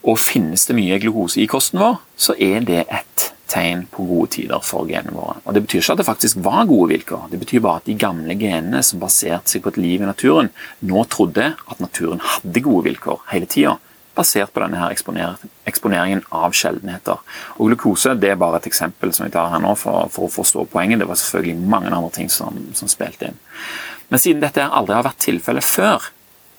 [0.07, 4.29] Og finnes det mye glukose i kosten vår, så er det et tegn på gode
[4.35, 5.39] tider for genene våre.
[5.43, 7.97] Og Det betyr ikke at det faktisk var gode vilkår, det betyr bare at de
[7.97, 10.51] gamle genene som baserte seg på et liv i naturen,
[10.85, 13.77] nå trodde at naturen hadde gode vilkår hele tida
[14.19, 17.23] basert på denne her eksponeringen av sjeldenheter.
[17.57, 20.33] Og Glukose det er bare et eksempel som jeg tar her nå for, for å
[20.33, 21.01] forstå poenget.
[21.01, 23.41] Det var selvfølgelig mange andre ting som, som spilte inn.
[24.09, 26.09] Men siden dette aldri har vært tilfellet før,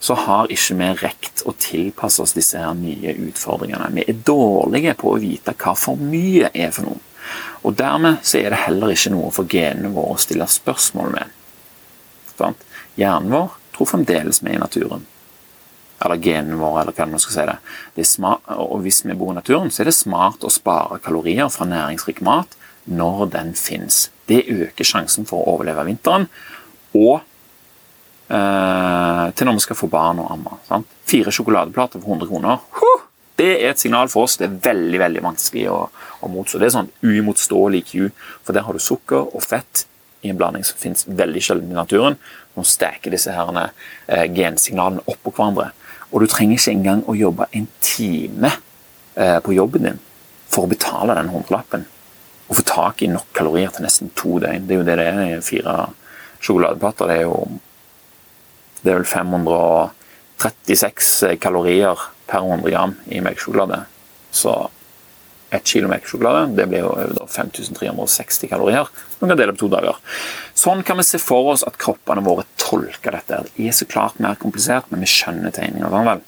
[0.01, 3.91] så har ikke vi rekt å tilpasse oss disse her nye utfordringene.
[3.99, 7.03] Vi er dårlige på å vite hva for mye er for noe.
[7.69, 11.37] Og Dermed så er det heller ikke noe for genene våre å stille spørsmål med.
[12.97, 15.05] Hjernen vår tror fremdeles vi er i naturen.
[16.05, 17.57] Eller genene våre, eller hva man skal si det.
[17.97, 21.51] det smart, og Hvis vi bor i naturen, så er det smart å spare kalorier
[21.53, 22.57] fra næringsrik mat
[22.89, 24.09] når den fins.
[24.27, 26.27] Det øker sjansen for å overleve vinteren.
[26.97, 27.21] Og
[28.31, 30.57] eh, til når vi skal få barn og amme.
[30.69, 30.89] Sant?
[31.11, 32.65] Fire sjokoladeplater for 100 kroner.
[32.81, 33.07] Huh!
[33.41, 34.37] Det er et signal for oss.
[34.37, 35.79] Det er veldig veldig vanskelig å,
[36.21, 36.61] å motstå.
[36.61, 38.11] Det er sånn uimotståelig Q,
[38.45, 39.87] for der har du sukker og fett
[40.21, 42.19] i en blanding som finnes veldig sjelden i naturen.
[42.53, 43.71] Som steker disse her,
[44.07, 45.71] eh, gensignalene oppå hverandre.
[46.11, 48.51] Og du trenger ikke engang å jobbe en time
[49.15, 49.99] eh, på jobben din
[50.51, 51.83] for å betale den hundrelappen.
[52.51, 54.67] Og få tak i nok kalorier til nesten to døgn.
[54.67, 55.75] Det er jo det det er i fire
[56.43, 57.05] sjokoladeplater.
[57.07, 57.37] Det er jo
[58.81, 61.97] det er vel 536 kalorier
[62.27, 63.85] per 100 gram i melkesjokolade.
[64.33, 64.71] Så
[65.51, 68.89] ett kilo melkesjokolade det blir jo 5360 kalorier.
[69.19, 69.99] Man kan dele på to dager.
[70.55, 73.43] Sånn kan vi se for oss at kroppene våre tolker dette.
[73.55, 75.91] Det er så klart mer komplisert, men vi skjønner tegninga.
[75.91, 76.25] Sånn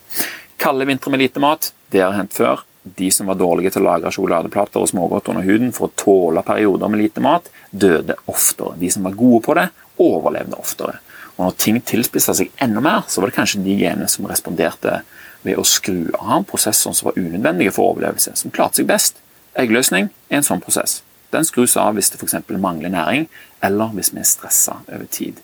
[0.63, 2.63] Kalde vintre med lite mat, det har hendt før.
[2.83, 6.43] De som var dårlige til å lagre sjokoladeplater og smågodt under huden for å tåle
[6.47, 8.77] perioder med lite mat, døde oftere.
[8.79, 9.69] De som var gode på det,
[10.03, 10.99] overlevde oftere.
[11.37, 15.01] Og når ting tilspissa seg enda mer, så var det kanskje de genene som responderte
[15.43, 19.19] ved å skru av prosesser som var unødvendige for overlevelse, som klarte seg best.
[19.59, 21.01] Eggløsning er en sånn prosess.
[21.33, 22.39] Den skrus av hvis det f.eks.
[22.61, 23.29] mangler næring,
[23.65, 25.41] eller hvis vi er stressa over tid.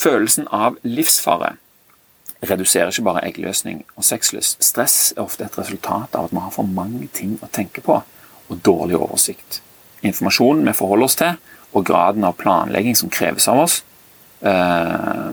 [0.00, 1.54] Følelsen av livsfare
[2.40, 4.62] reduserer ikke bare eggløsning og sexlyst.
[4.64, 8.00] Stress er ofte et resultat av at vi har for mange ting å tenke på,
[8.50, 9.60] og dårlig oversikt.
[10.00, 11.36] Informasjonen vi forholder oss til,
[11.76, 13.82] og graden av planlegging som kreves av oss,
[14.40, 15.30] eh,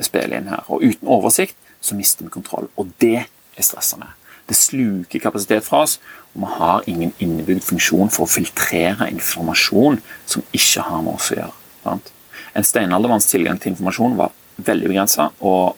[0.00, 0.62] spiller inn her.
[0.68, 2.68] Og uten oversikt så mister vi kontroll.
[2.76, 4.12] Og det er stressende.
[4.46, 5.96] Det sluker kapasitet fra oss,
[6.34, 11.32] og vi har ingen innebygd funksjon for å filtrere informasjon som ikke har med oss
[11.32, 11.56] å gjøre.
[11.82, 12.12] Sant?
[12.56, 15.76] En steinaldermanns tilgang til informasjon var veldig begrensa og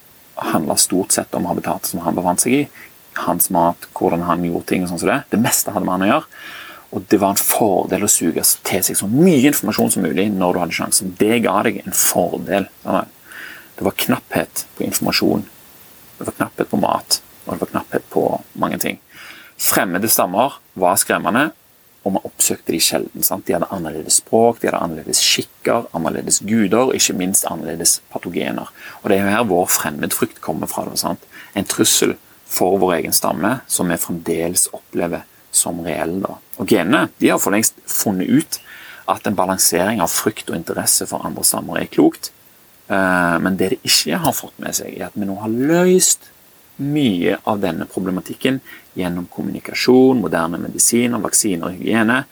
[0.53, 2.63] handla stort sett om habitatet som han befant seg i.
[3.25, 4.85] Hans mat, hvordan han gjorde ting.
[4.85, 6.27] og sånn som Det Det meste hadde med han å gjøre.
[6.93, 10.53] Og det var en fordel å suge til seg så mye informasjon som mulig når
[10.53, 11.17] du hadde sjansen.
[11.19, 12.69] Det ga deg en fordel.
[12.85, 15.45] Det var knapphet på informasjon
[16.19, 18.25] det var knapphet på mat, og det var knapphet på
[18.59, 19.01] mange ting.
[19.59, 21.49] Fremmede stammer var skremmende,
[22.07, 23.25] og vi oppsøkte de sjelden.
[23.27, 23.47] Sant?
[23.47, 28.71] De hadde annerledes språk, de hadde annerledes skikker, annerledes guder, ikke minst annerledes patogener.
[29.03, 30.87] Og Det er jo her vår fremmedfrykt kommer fra.
[30.89, 31.27] Det, Sant?
[31.55, 32.15] En trussel
[32.49, 36.21] for vår egen stamme som vi fremdeles opplever som reell.
[36.23, 36.39] Da.
[36.59, 38.61] Og Genene de har for lengst funnet ut
[39.09, 42.31] at en balansering av frykt og interesse for andre stammer er klokt.
[42.89, 46.31] Eh, men det de ikke har fått med seg, er at vi nå har løst
[46.79, 48.61] mye av denne problematikken
[48.99, 52.23] gjennom kommunikasjon, moderne medisiner, vaksiner og hygiene.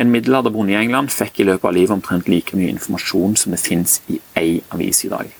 [0.00, 3.62] En middelalderbonde i England fikk i løpet av livet omtrent like mye informasjon som det
[3.62, 5.30] fins i ei avis i dag.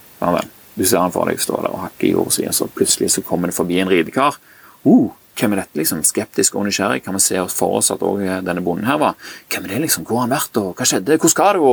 [0.76, 3.49] Du ser han for deg stå der og hakke i jordsida, så plutselig så kommer
[3.51, 4.36] det forbi en ridekar.
[4.84, 5.76] Uh, hvem er dette?
[5.80, 6.03] liksom?
[6.05, 7.03] Skeptisk og nysgjerrig.
[7.05, 9.16] Kan vi se for oss at òg denne bonden her var?
[9.53, 10.05] Hvem er det, liksom?
[10.09, 11.18] Hvor har han vært, og hva skjedde?
[11.20, 11.66] Hvor skal du,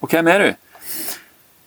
[0.00, 0.63] og hvem er du?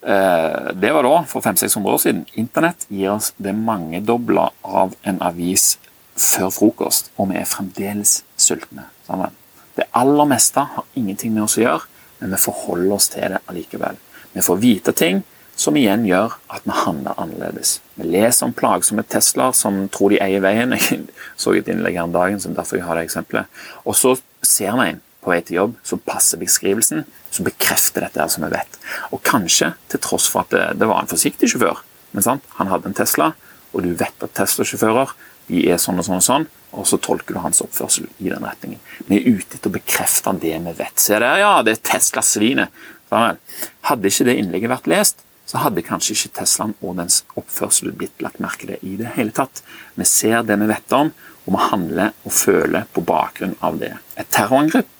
[0.02, 2.24] Eh, det var da, for 500-600 år siden.
[2.32, 5.78] Internett gir oss det mangedobla av en avis
[6.18, 8.88] før frokost, og vi er fremdeles sultne.
[9.06, 9.34] Sammen.
[9.78, 13.42] Det aller meste har ingenting med oss å gjøre, men vi forholder oss til det
[13.50, 13.98] allikevel.
[14.34, 15.22] Vi får vite ting
[15.58, 17.78] som igjen gjør at vi handler annerledes.
[17.98, 20.74] Vi leser om plagsomme Teslaer som tror de eier veien.
[20.78, 23.46] Jeg så et innlegg her om dagen, som derfor jeg har det eksempelet.
[23.84, 27.02] Og så ser vi en på vei til jobb som passer beskrivelsen,
[27.38, 28.78] som bekrefter dette her som vi vet.
[29.14, 31.82] Og kanskje til tross for at det, det var en forsiktig sjåfør,
[32.12, 32.46] men sant?
[32.58, 33.32] han hadde en Tesla,
[33.72, 35.14] og du vet at Tesla-sjåfører
[35.48, 38.44] de er sånn og sånn og sånn, og så tolker du hans oppførsel i den
[38.44, 38.80] retningen.
[39.08, 41.00] Vi er ute etter å bekrefte det vi vet.
[41.00, 42.84] Se der, ja, det er Tesla-svinet.
[43.08, 48.20] Hadde ikke det innlegget vært lest, så hadde kanskje ikke Teslaen og dens oppførsel blitt
[48.20, 49.62] lagt merke til i det hele tatt.
[49.96, 51.12] Vi ser det vi vet om,
[51.46, 53.94] og vi handler og føler på bakgrunn av det.
[54.20, 54.90] Et terrorangrep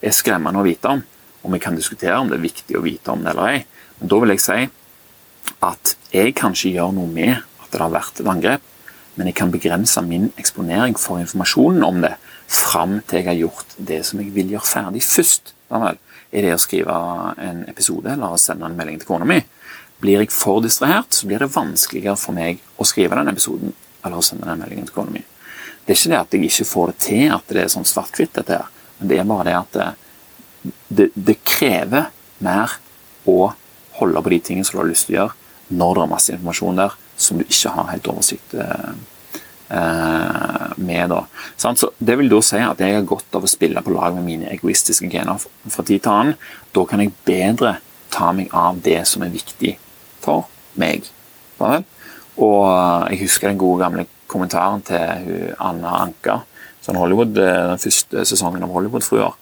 [0.00, 1.02] er skremmende å vite om,
[1.42, 3.60] og vi kan diskutere om det er viktig å vite om det eller ei.
[3.98, 4.58] Men da vil jeg si
[5.64, 8.64] at jeg kan ikke gjøre noe med at det har vært et angrep,
[9.18, 12.14] men jeg kan begrense min eksponering for informasjonen om det
[12.48, 15.54] fram til jeg har gjort det som jeg vil gjøre ferdig først.
[15.68, 16.94] Er det å skrive
[17.42, 19.40] en episode eller å sende en melding til kona mi?
[19.98, 23.74] Blir jeg for distrahert, så blir det vanskeligere for meg å skrive den episoden
[24.04, 25.24] eller å sende den meldingen til kona mi.
[25.84, 28.34] Det er ikke det at jeg ikke får det til, at det er sånn svart-hvitt,
[28.36, 28.68] dette her.
[29.00, 29.78] Men det er bare det at
[30.88, 32.10] det, det, krever
[32.44, 32.78] mer
[33.28, 33.52] å
[33.98, 35.36] holde på de tingene som du har lyst til å gjøre,
[35.78, 38.90] når det er masse informasjon der som du ikke har helt oversikt eh,
[39.74, 41.10] eh med.
[41.10, 41.24] Da.
[41.56, 44.24] Så Det vil da si at jeg har godt av å spille på lag med
[44.24, 46.36] mine egoistiske gener fra tid til annen.
[46.72, 47.78] Da kan jeg bedre
[48.10, 49.74] ta meg av det som er viktig
[50.22, 50.46] for
[50.78, 51.10] meg.
[52.38, 52.62] Og
[53.10, 56.40] jeg husker den gode gamle kommentaren til Anna Anka.
[56.88, 59.34] Eh, den første sesongen av Hollywood-fruer.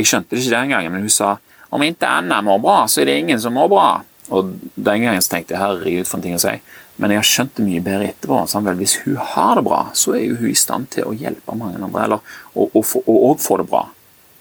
[0.00, 1.34] Jeg skjønte det ikke den gangen, men hun sa
[1.70, 3.88] om ikke Anna mår bra, så er det ingen som mår bra.
[4.34, 6.54] Og Den gangen så tenkte jeg herregud, for en ting å si.
[7.00, 8.40] Men jeg har skjønt det mye bedre etterpå.
[8.66, 11.56] Vel, hvis hun har det bra, så er jo hun i stand til å hjelpe
[11.58, 12.74] mange andre, eller, og,
[13.04, 13.84] òg få det bra.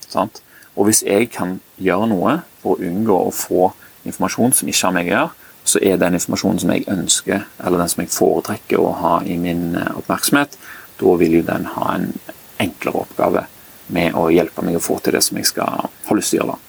[0.07, 0.41] Sant?
[0.76, 3.70] Og hvis jeg kan gjøre noe for å unngå å få
[4.07, 5.38] informasjon som ikke har meg å gjøre,
[5.70, 9.36] så er den informasjonen som jeg ønsker, eller den som jeg foretrekker å ha i
[9.38, 10.55] min eh, oppmerksomhet,
[10.99, 12.14] da vil jo den ha en
[12.64, 13.45] enklere oppgave
[13.94, 16.46] med å hjelpe meg å få til det som jeg skal ha lyst til å
[16.46, 16.60] gjøre.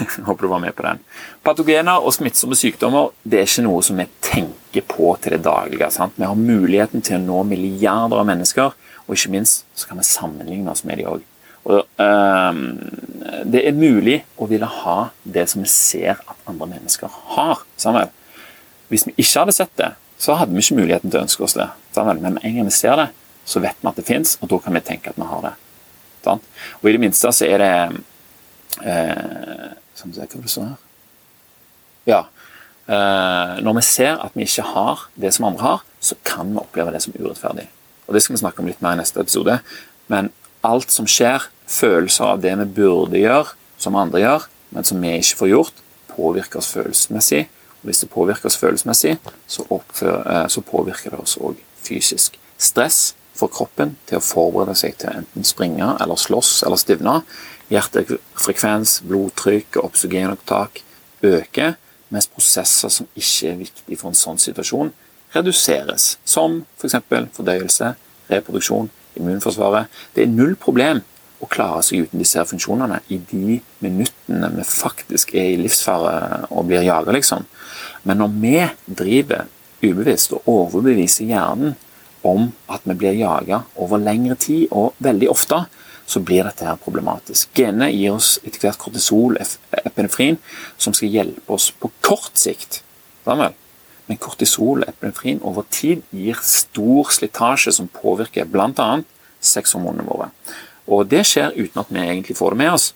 [0.26, 1.00] Håper du var med på den.
[1.44, 5.90] Patogener og smittsomme sykdommer det er ikke noe som vi tenker på til det daglige.
[5.94, 6.16] Sant?
[6.16, 8.76] Vi har muligheten til å nå milliarder av mennesker,
[9.06, 11.26] og ikke minst så kan vi sammenligne oss med de òg.
[11.70, 12.60] Og, øh,
[13.44, 17.64] det er mulig å ville ha det som vi ser at andre mennesker har.
[17.76, 18.08] Samuel.
[18.88, 21.56] Hvis vi ikke hadde sett det, så hadde vi ikke muligheten til å ønske oss
[21.58, 21.68] det.
[21.94, 22.20] Samuel.
[22.22, 23.10] Men med en gang vi ser det,
[23.44, 25.54] så vet vi at det fins, og da kan vi tenke at vi har det.
[26.24, 26.44] Sant?
[26.80, 27.72] Og i det minste så er det
[28.84, 30.78] eh, Skal vi se hva det står her
[32.10, 32.20] Ja.
[32.90, 36.60] Eh, når vi ser at vi ikke har det som andre har, så kan vi
[36.60, 37.68] oppleve det som urettferdig.
[38.08, 39.60] Og Det skal vi snakke om litt mer i neste episode.
[40.10, 40.32] Men
[40.66, 45.14] alt som skjer, følelser av det vi burde gjøre, som andre gjør, men som vi
[45.20, 47.44] ikke får gjort, påvirker oss følelsesmessig.
[47.80, 49.16] Og hvis det påvirker oss følelsesmessig,
[49.46, 52.36] så, eh, så påvirker det oss òg fysisk.
[52.58, 57.20] Stress får kroppen til å forberede seg til å enten springe eller slåss eller stivne.
[57.70, 60.82] Hjertefrekvens, blodtrykk og oksygenopptak
[61.26, 61.76] øker,
[62.10, 64.90] mens prosesser som ikke er viktige for en sånn situasjon,
[65.34, 66.16] reduseres.
[66.26, 66.98] Som f.eks.
[67.06, 67.94] For fordøyelse,
[68.30, 69.90] reproduksjon, immunforsvaret.
[70.14, 71.02] Det er null problem
[71.40, 76.66] å klare seg uten disse funksjonene i de minuttene vi faktisk er i livsfare og
[76.68, 77.46] blir jaga, liksom.
[78.04, 78.56] Men når vi
[79.00, 79.48] driver
[79.80, 81.78] ubevisst og overbeviser hjernen
[82.26, 85.64] om at vi blir jaga over lengre tid, og veldig ofte,
[86.10, 87.52] så blir dette her problematisk.
[87.54, 89.38] Genene gir oss etter hvert kortisol,
[89.84, 90.40] epinefrin,
[90.80, 92.82] som skal hjelpe oss på kort sikt.
[93.24, 93.54] Sammen.
[94.10, 98.88] Men kortisol epinefrin over tid gir stor slitasje som påvirker bl.a.
[99.38, 100.32] sexhormonene våre.
[100.90, 102.88] Og det skjer uten at vi egentlig får det med oss.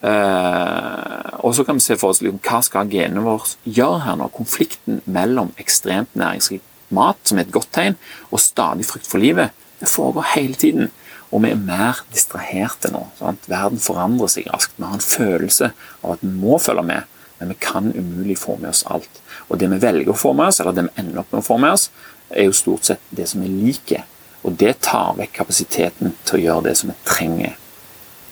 [0.00, 4.16] Uh, og så kan vi se for oss liksom, hva skal genene våre gjøre her
[4.20, 4.28] nå?
[4.32, 6.64] Konflikten mellom ekstremt næringsrik
[6.94, 7.96] mat, som er et godt tegn,
[8.30, 10.90] og stadig frykt for livet, det foregår hele tiden.
[11.30, 13.04] Og vi er mer distraherte nå.
[13.20, 13.46] Sant?
[13.50, 14.74] Verden forandrer seg raskt.
[14.76, 15.70] Vi har en følelse
[16.02, 19.20] av at vi må følge med, men vi kan umulig få med oss alt.
[19.48, 21.46] Og det vi velger å få med oss, eller det vi ender opp med å
[21.46, 21.88] få med oss,
[22.30, 24.02] er jo stort sett det som vi liker.
[24.42, 27.56] Og det tar vekk kapasiteten til å gjøre det som vi trenger.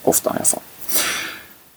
[0.09, 0.64] Ofte, iallfall.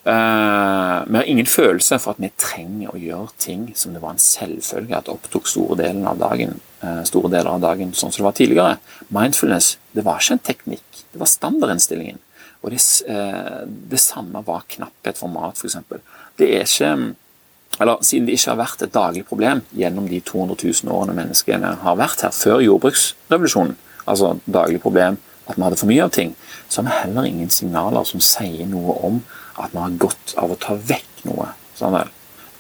[0.02, 4.16] Uh, vi har ingen følelse for at vi trenger å gjøre ting som det var
[4.16, 6.56] en selvfølge at opptok store delen av dagen,
[7.08, 8.78] store deler av dagen sånn som det var tidligere.
[9.14, 12.22] Mindfulness det var ikke en teknikk, det var standardinnstillingen.
[12.62, 15.80] Og det, uh, det samme var knapphet for mat, f.eks.
[16.38, 16.94] Det er ikke
[17.80, 21.70] eller Siden det ikke har vært et daglig problem gjennom de 200 000 årene menneskene
[21.82, 25.18] har vært her, før jordbruksrevolusjonen, altså daglig problem
[25.48, 26.36] at vi hadde for mye av ting,
[26.70, 29.22] så har vi heller ingen signaler som sier noe om
[29.58, 31.48] at vi har godt av å ta vekk noe.
[31.80, 31.98] Sånn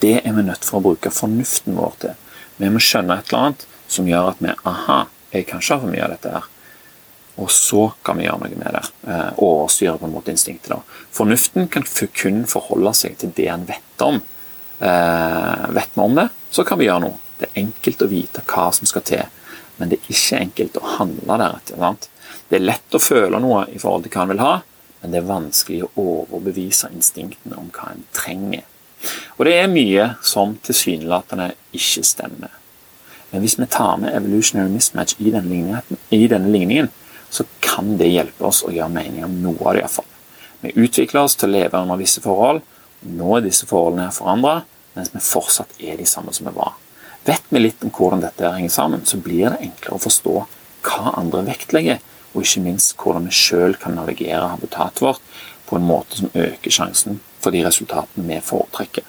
[0.01, 2.15] det er vi nødt for å bruke fornuften vår til.
[2.57, 5.83] Vi må skjønne et eller annet som gjør at vi aha, jeg kan ikke ha
[5.83, 6.49] for mye av dette her.
[7.41, 8.83] Og så kan vi gjøre noe med det.
[9.37, 10.73] Og overstyre på en måte instinktet.
[10.73, 10.81] da.
[11.15, 14.21] Fornuften kan kun forholde seg til det en vet om.
[14.81, 17.19] Eh, vet vi om det, så kan vi gjøre noe.
[17.39, 19.23] Det er enkelt å vite hva som skal til,
[19.77, 21.77] men det er ikke enkelt å handle deretter.
[21.77, 22.09] sant?
[22.49, 24.53] Det er lett å føle noe i forhold til hva en vil ha,
[25.01, 28.65] men det er vanskelig å overbevise instinktene om hva en trenger.
[29.37, 32.60] Og det er mye som tilsynelatende ikke stemmer.
[33.31, 36.89] Men hvis vi tar med evolutionary mismatch i denne, i denne ligningen,
[37.31, 40.07] så kan det hjelpe oss å gjøre mening om noe av det iallfall.
[40.61, 42.61] Vi utvikler oss til å leve under visse forhold.
[43.07, 44.61] Nå er disse forholdene forandra,
[44.93, 46.75] mens vi fortsatt er de samme som vi var.
[47.25, 50.35] Vet vi litt om hvordan dette henger sammen, så blir det enklere å forstå
[50.85, 52.01] hva andre vektlegger
[52.31, 55.23] og ikke minst hvordan vi sjøl kan navigere habitatet vårt
[55.69, 59.05] på en måte som øker sjansen for de resultatene vi foretrekker.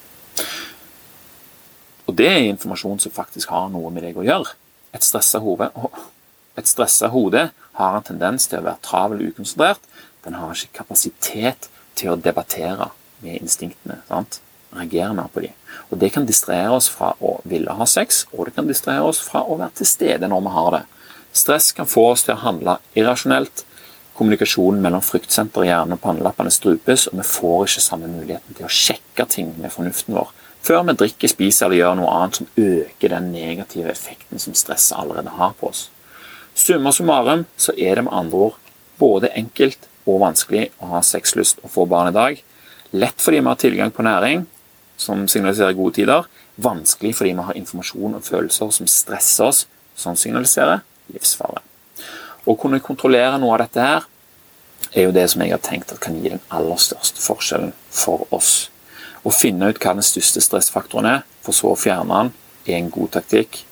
[2.07, 4.55] Og det er informasjon som faktisk har noe med deg å gjøre.
[4.93, 5.71] Et stressa hode,
[6.59, 7.49] et stressa hode
[7.79, 9.85] har en tendens til å være travel og ukonsentrert.
[10.27, 12.91] Den har ikke kapasitet til å debattere
[13.23, 14.03] med instinktene.
[14.09, 14.43] Sant?
[14.73, 15.53] reagere mer på dem.
[15.91, 19.21] Og Det kan distrahere oss fra å ville ha sex, og det kan distrahere oss
[19.21, 20.83] fra å være til stede når vi har det.
[21.33, 23.65] Stress kan få oss til å handle irrasjonelt.
[24.17, 28.73] Kommunikasjonen mellom fryktsenter hjerne og pannelappene strupes, og vi får ikke samme muligheten til å
[28.73, 30.33] sjekke ting med fornuften vår
[30.63, 34.99] før vi drikker, spiser eller gjør noe annet som øker den negative effekten som stresset
[34.99, 35.89] allerede har på oss.
[36.55, 38.59] Summa summarum så er det med andre ord
[39.01, 42.41] både enkelt og vanskelig å ha sexlyst og få barn i dag.
[42.93, 44.47] Lett fordi vi har tilgang på næring,
[44.97, 46.27] som signaliserer gode tider.
[46.63, 50.83] Vanskelig fordi vi har informasjon og følelser som stresser oss, som signaliserer
[51.13, 51.63] livsfare.
[52.45, 54.09] Å kunne kontrollere noe av dette her
[54.93, 58.27] er jo det som jeg har tenkt at kan gi den aller største forskjellen for
[58.35, 58.69] oss.
[59.23, 62.33] Å finne ut hva den største stressfaktoren er, for så å fjerne den,
[62.67, 63.63] er en god taktikk.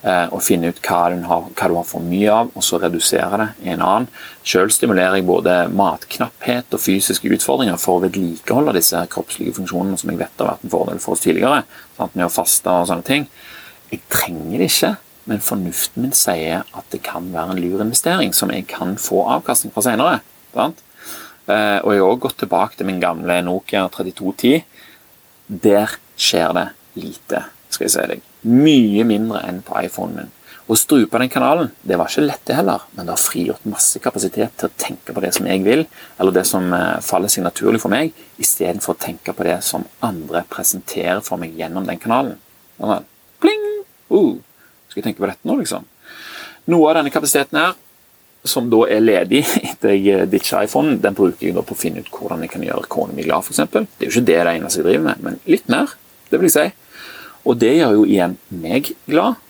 [0.00, 3.36] Å eh, finne ut hva har, hva du har for mye av, og så redusere
[3.42, 4.06] det, er en annen.
[4.46, 10.12] Selv stimulerer jeg både matknapphet og fysiske utfordringer for å vedlikeholde disse kroppslige funksjonene som
[10.12, 11.66] jeg vet har vært en fordel for oss tidligere.
[11.98, 12.16] Sant?
[12.16, 13.28] Med å faste og sånne ting.
[13.90, 14.94] Jeg trenger det ikke,
[15.28, 19.26] men fornuften min sier at det kan være en lur investering som jeg kan få
[19.36, 20.22] avkastning fra senere.
[20.54, 24.62] Eh, og jeg har også gått tilbake til min gamle Nokia 3210.
[25.50, 26.66] Der skjer det
[27.00, 28.28] lite, skal jeg si deg.
[28.46, 30.36] Mye mindre enn på iPhonen min.
[30.70, 33.98] Å strupe den kanalen det var ikke lett, det heller, men det har frigjort masse
[34.02, 35.82] kapasitet til å tenke på det som jeg vil,
[36.22, 39.88] eller det som eh, faller seg naturlig for meg, istedenfor å tenke på det som
[40.06, 42.38] andre presenterer for meg gjennom den kanalen.
[43.42, 43.66] Pling!
[44.14, 44.38] Uh,
[44.86, 45.90] skal jeg tenke på dette nå, liksom?
[46.70, 47.74] Noe av denne kapasiteten her,
[48.44, 52.04] som da er ledig etter jeg ditcha iPhonen, den bruker jeg da på å finne
[52.04, 53.60] ut hvordan jeg kan gjøre kona mi glad, f.eks.
[53.72, 55.96] Det er jo ikke det det eneste jeg driver med, men litt mer.
[56.30, 57.04] det vil jeg si.
[57.48, 59.40] Og det gjør jo igjen meg glad,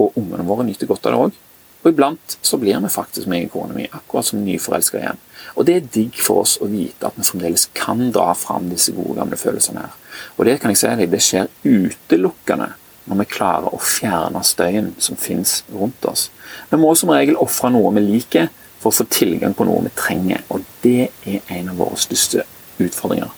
[0.00, 1.40] og ungene våre nyter godt av det òg.
[1.84, 5.20] Og iblant så blir vi faktisk meg i kona mi akkurat som nyforelska igjen.
[5.54, 8.94] Og det er digg for oss å vite at vi fremdeles kan dra fram disse
[8.96, 9.98] gode, gamle følelsene her.
[10.38, 12.72] Og det kan jeg si deg, det skjer utelukkende
[13.04, 16.28] når vi klarer å fjerne støyen som finnes rundt oss.
[16.70, 18.50] Vi må som regel ofre noe vi liker
[18.80, 22.44] for å få tilgang på noe vi trenger, og det er en av våre største
[22.82, 23.30] utfordringer.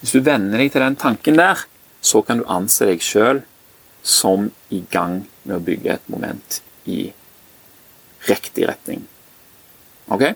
[0.00, 1.66] Hvis du venner deg til den tanken der,
[2.00, 3.42] så kan du anse deg sjøl
[4.06, 7.08] som i gang med å bygge et moment i
[8.28, 9.02] riktig retning.
[10.12, 10.28] Ok?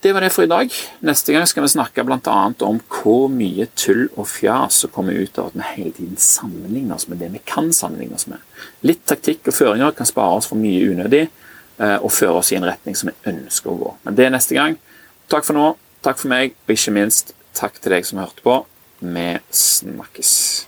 [0.00, 0.70] Det var det for i dag.
[1.02, 2.36] Neste gang skal vi snakke bl.a.
[2.62, 6.94] om hvor mye tull og fjas som kommer ut av at vi hele tiden sammenligner
[6.94, 8.38] oss med det vi kan sammenligne oss med.
[8.86, 12.60] Litt taktikk og føringer kan spare oss for mye unødig eh, og føre oss i
[12.60, 13.96] en retning som vi ønsker å gå.
[14.06, 14.78] Men det er neste gang.
[15.26, 15.72] Takk for nå.
[16.06, 18.60] Takk for meg, og ikke minst takk til deg som hørte på.
[19.02, 20.67] Vi snakkes.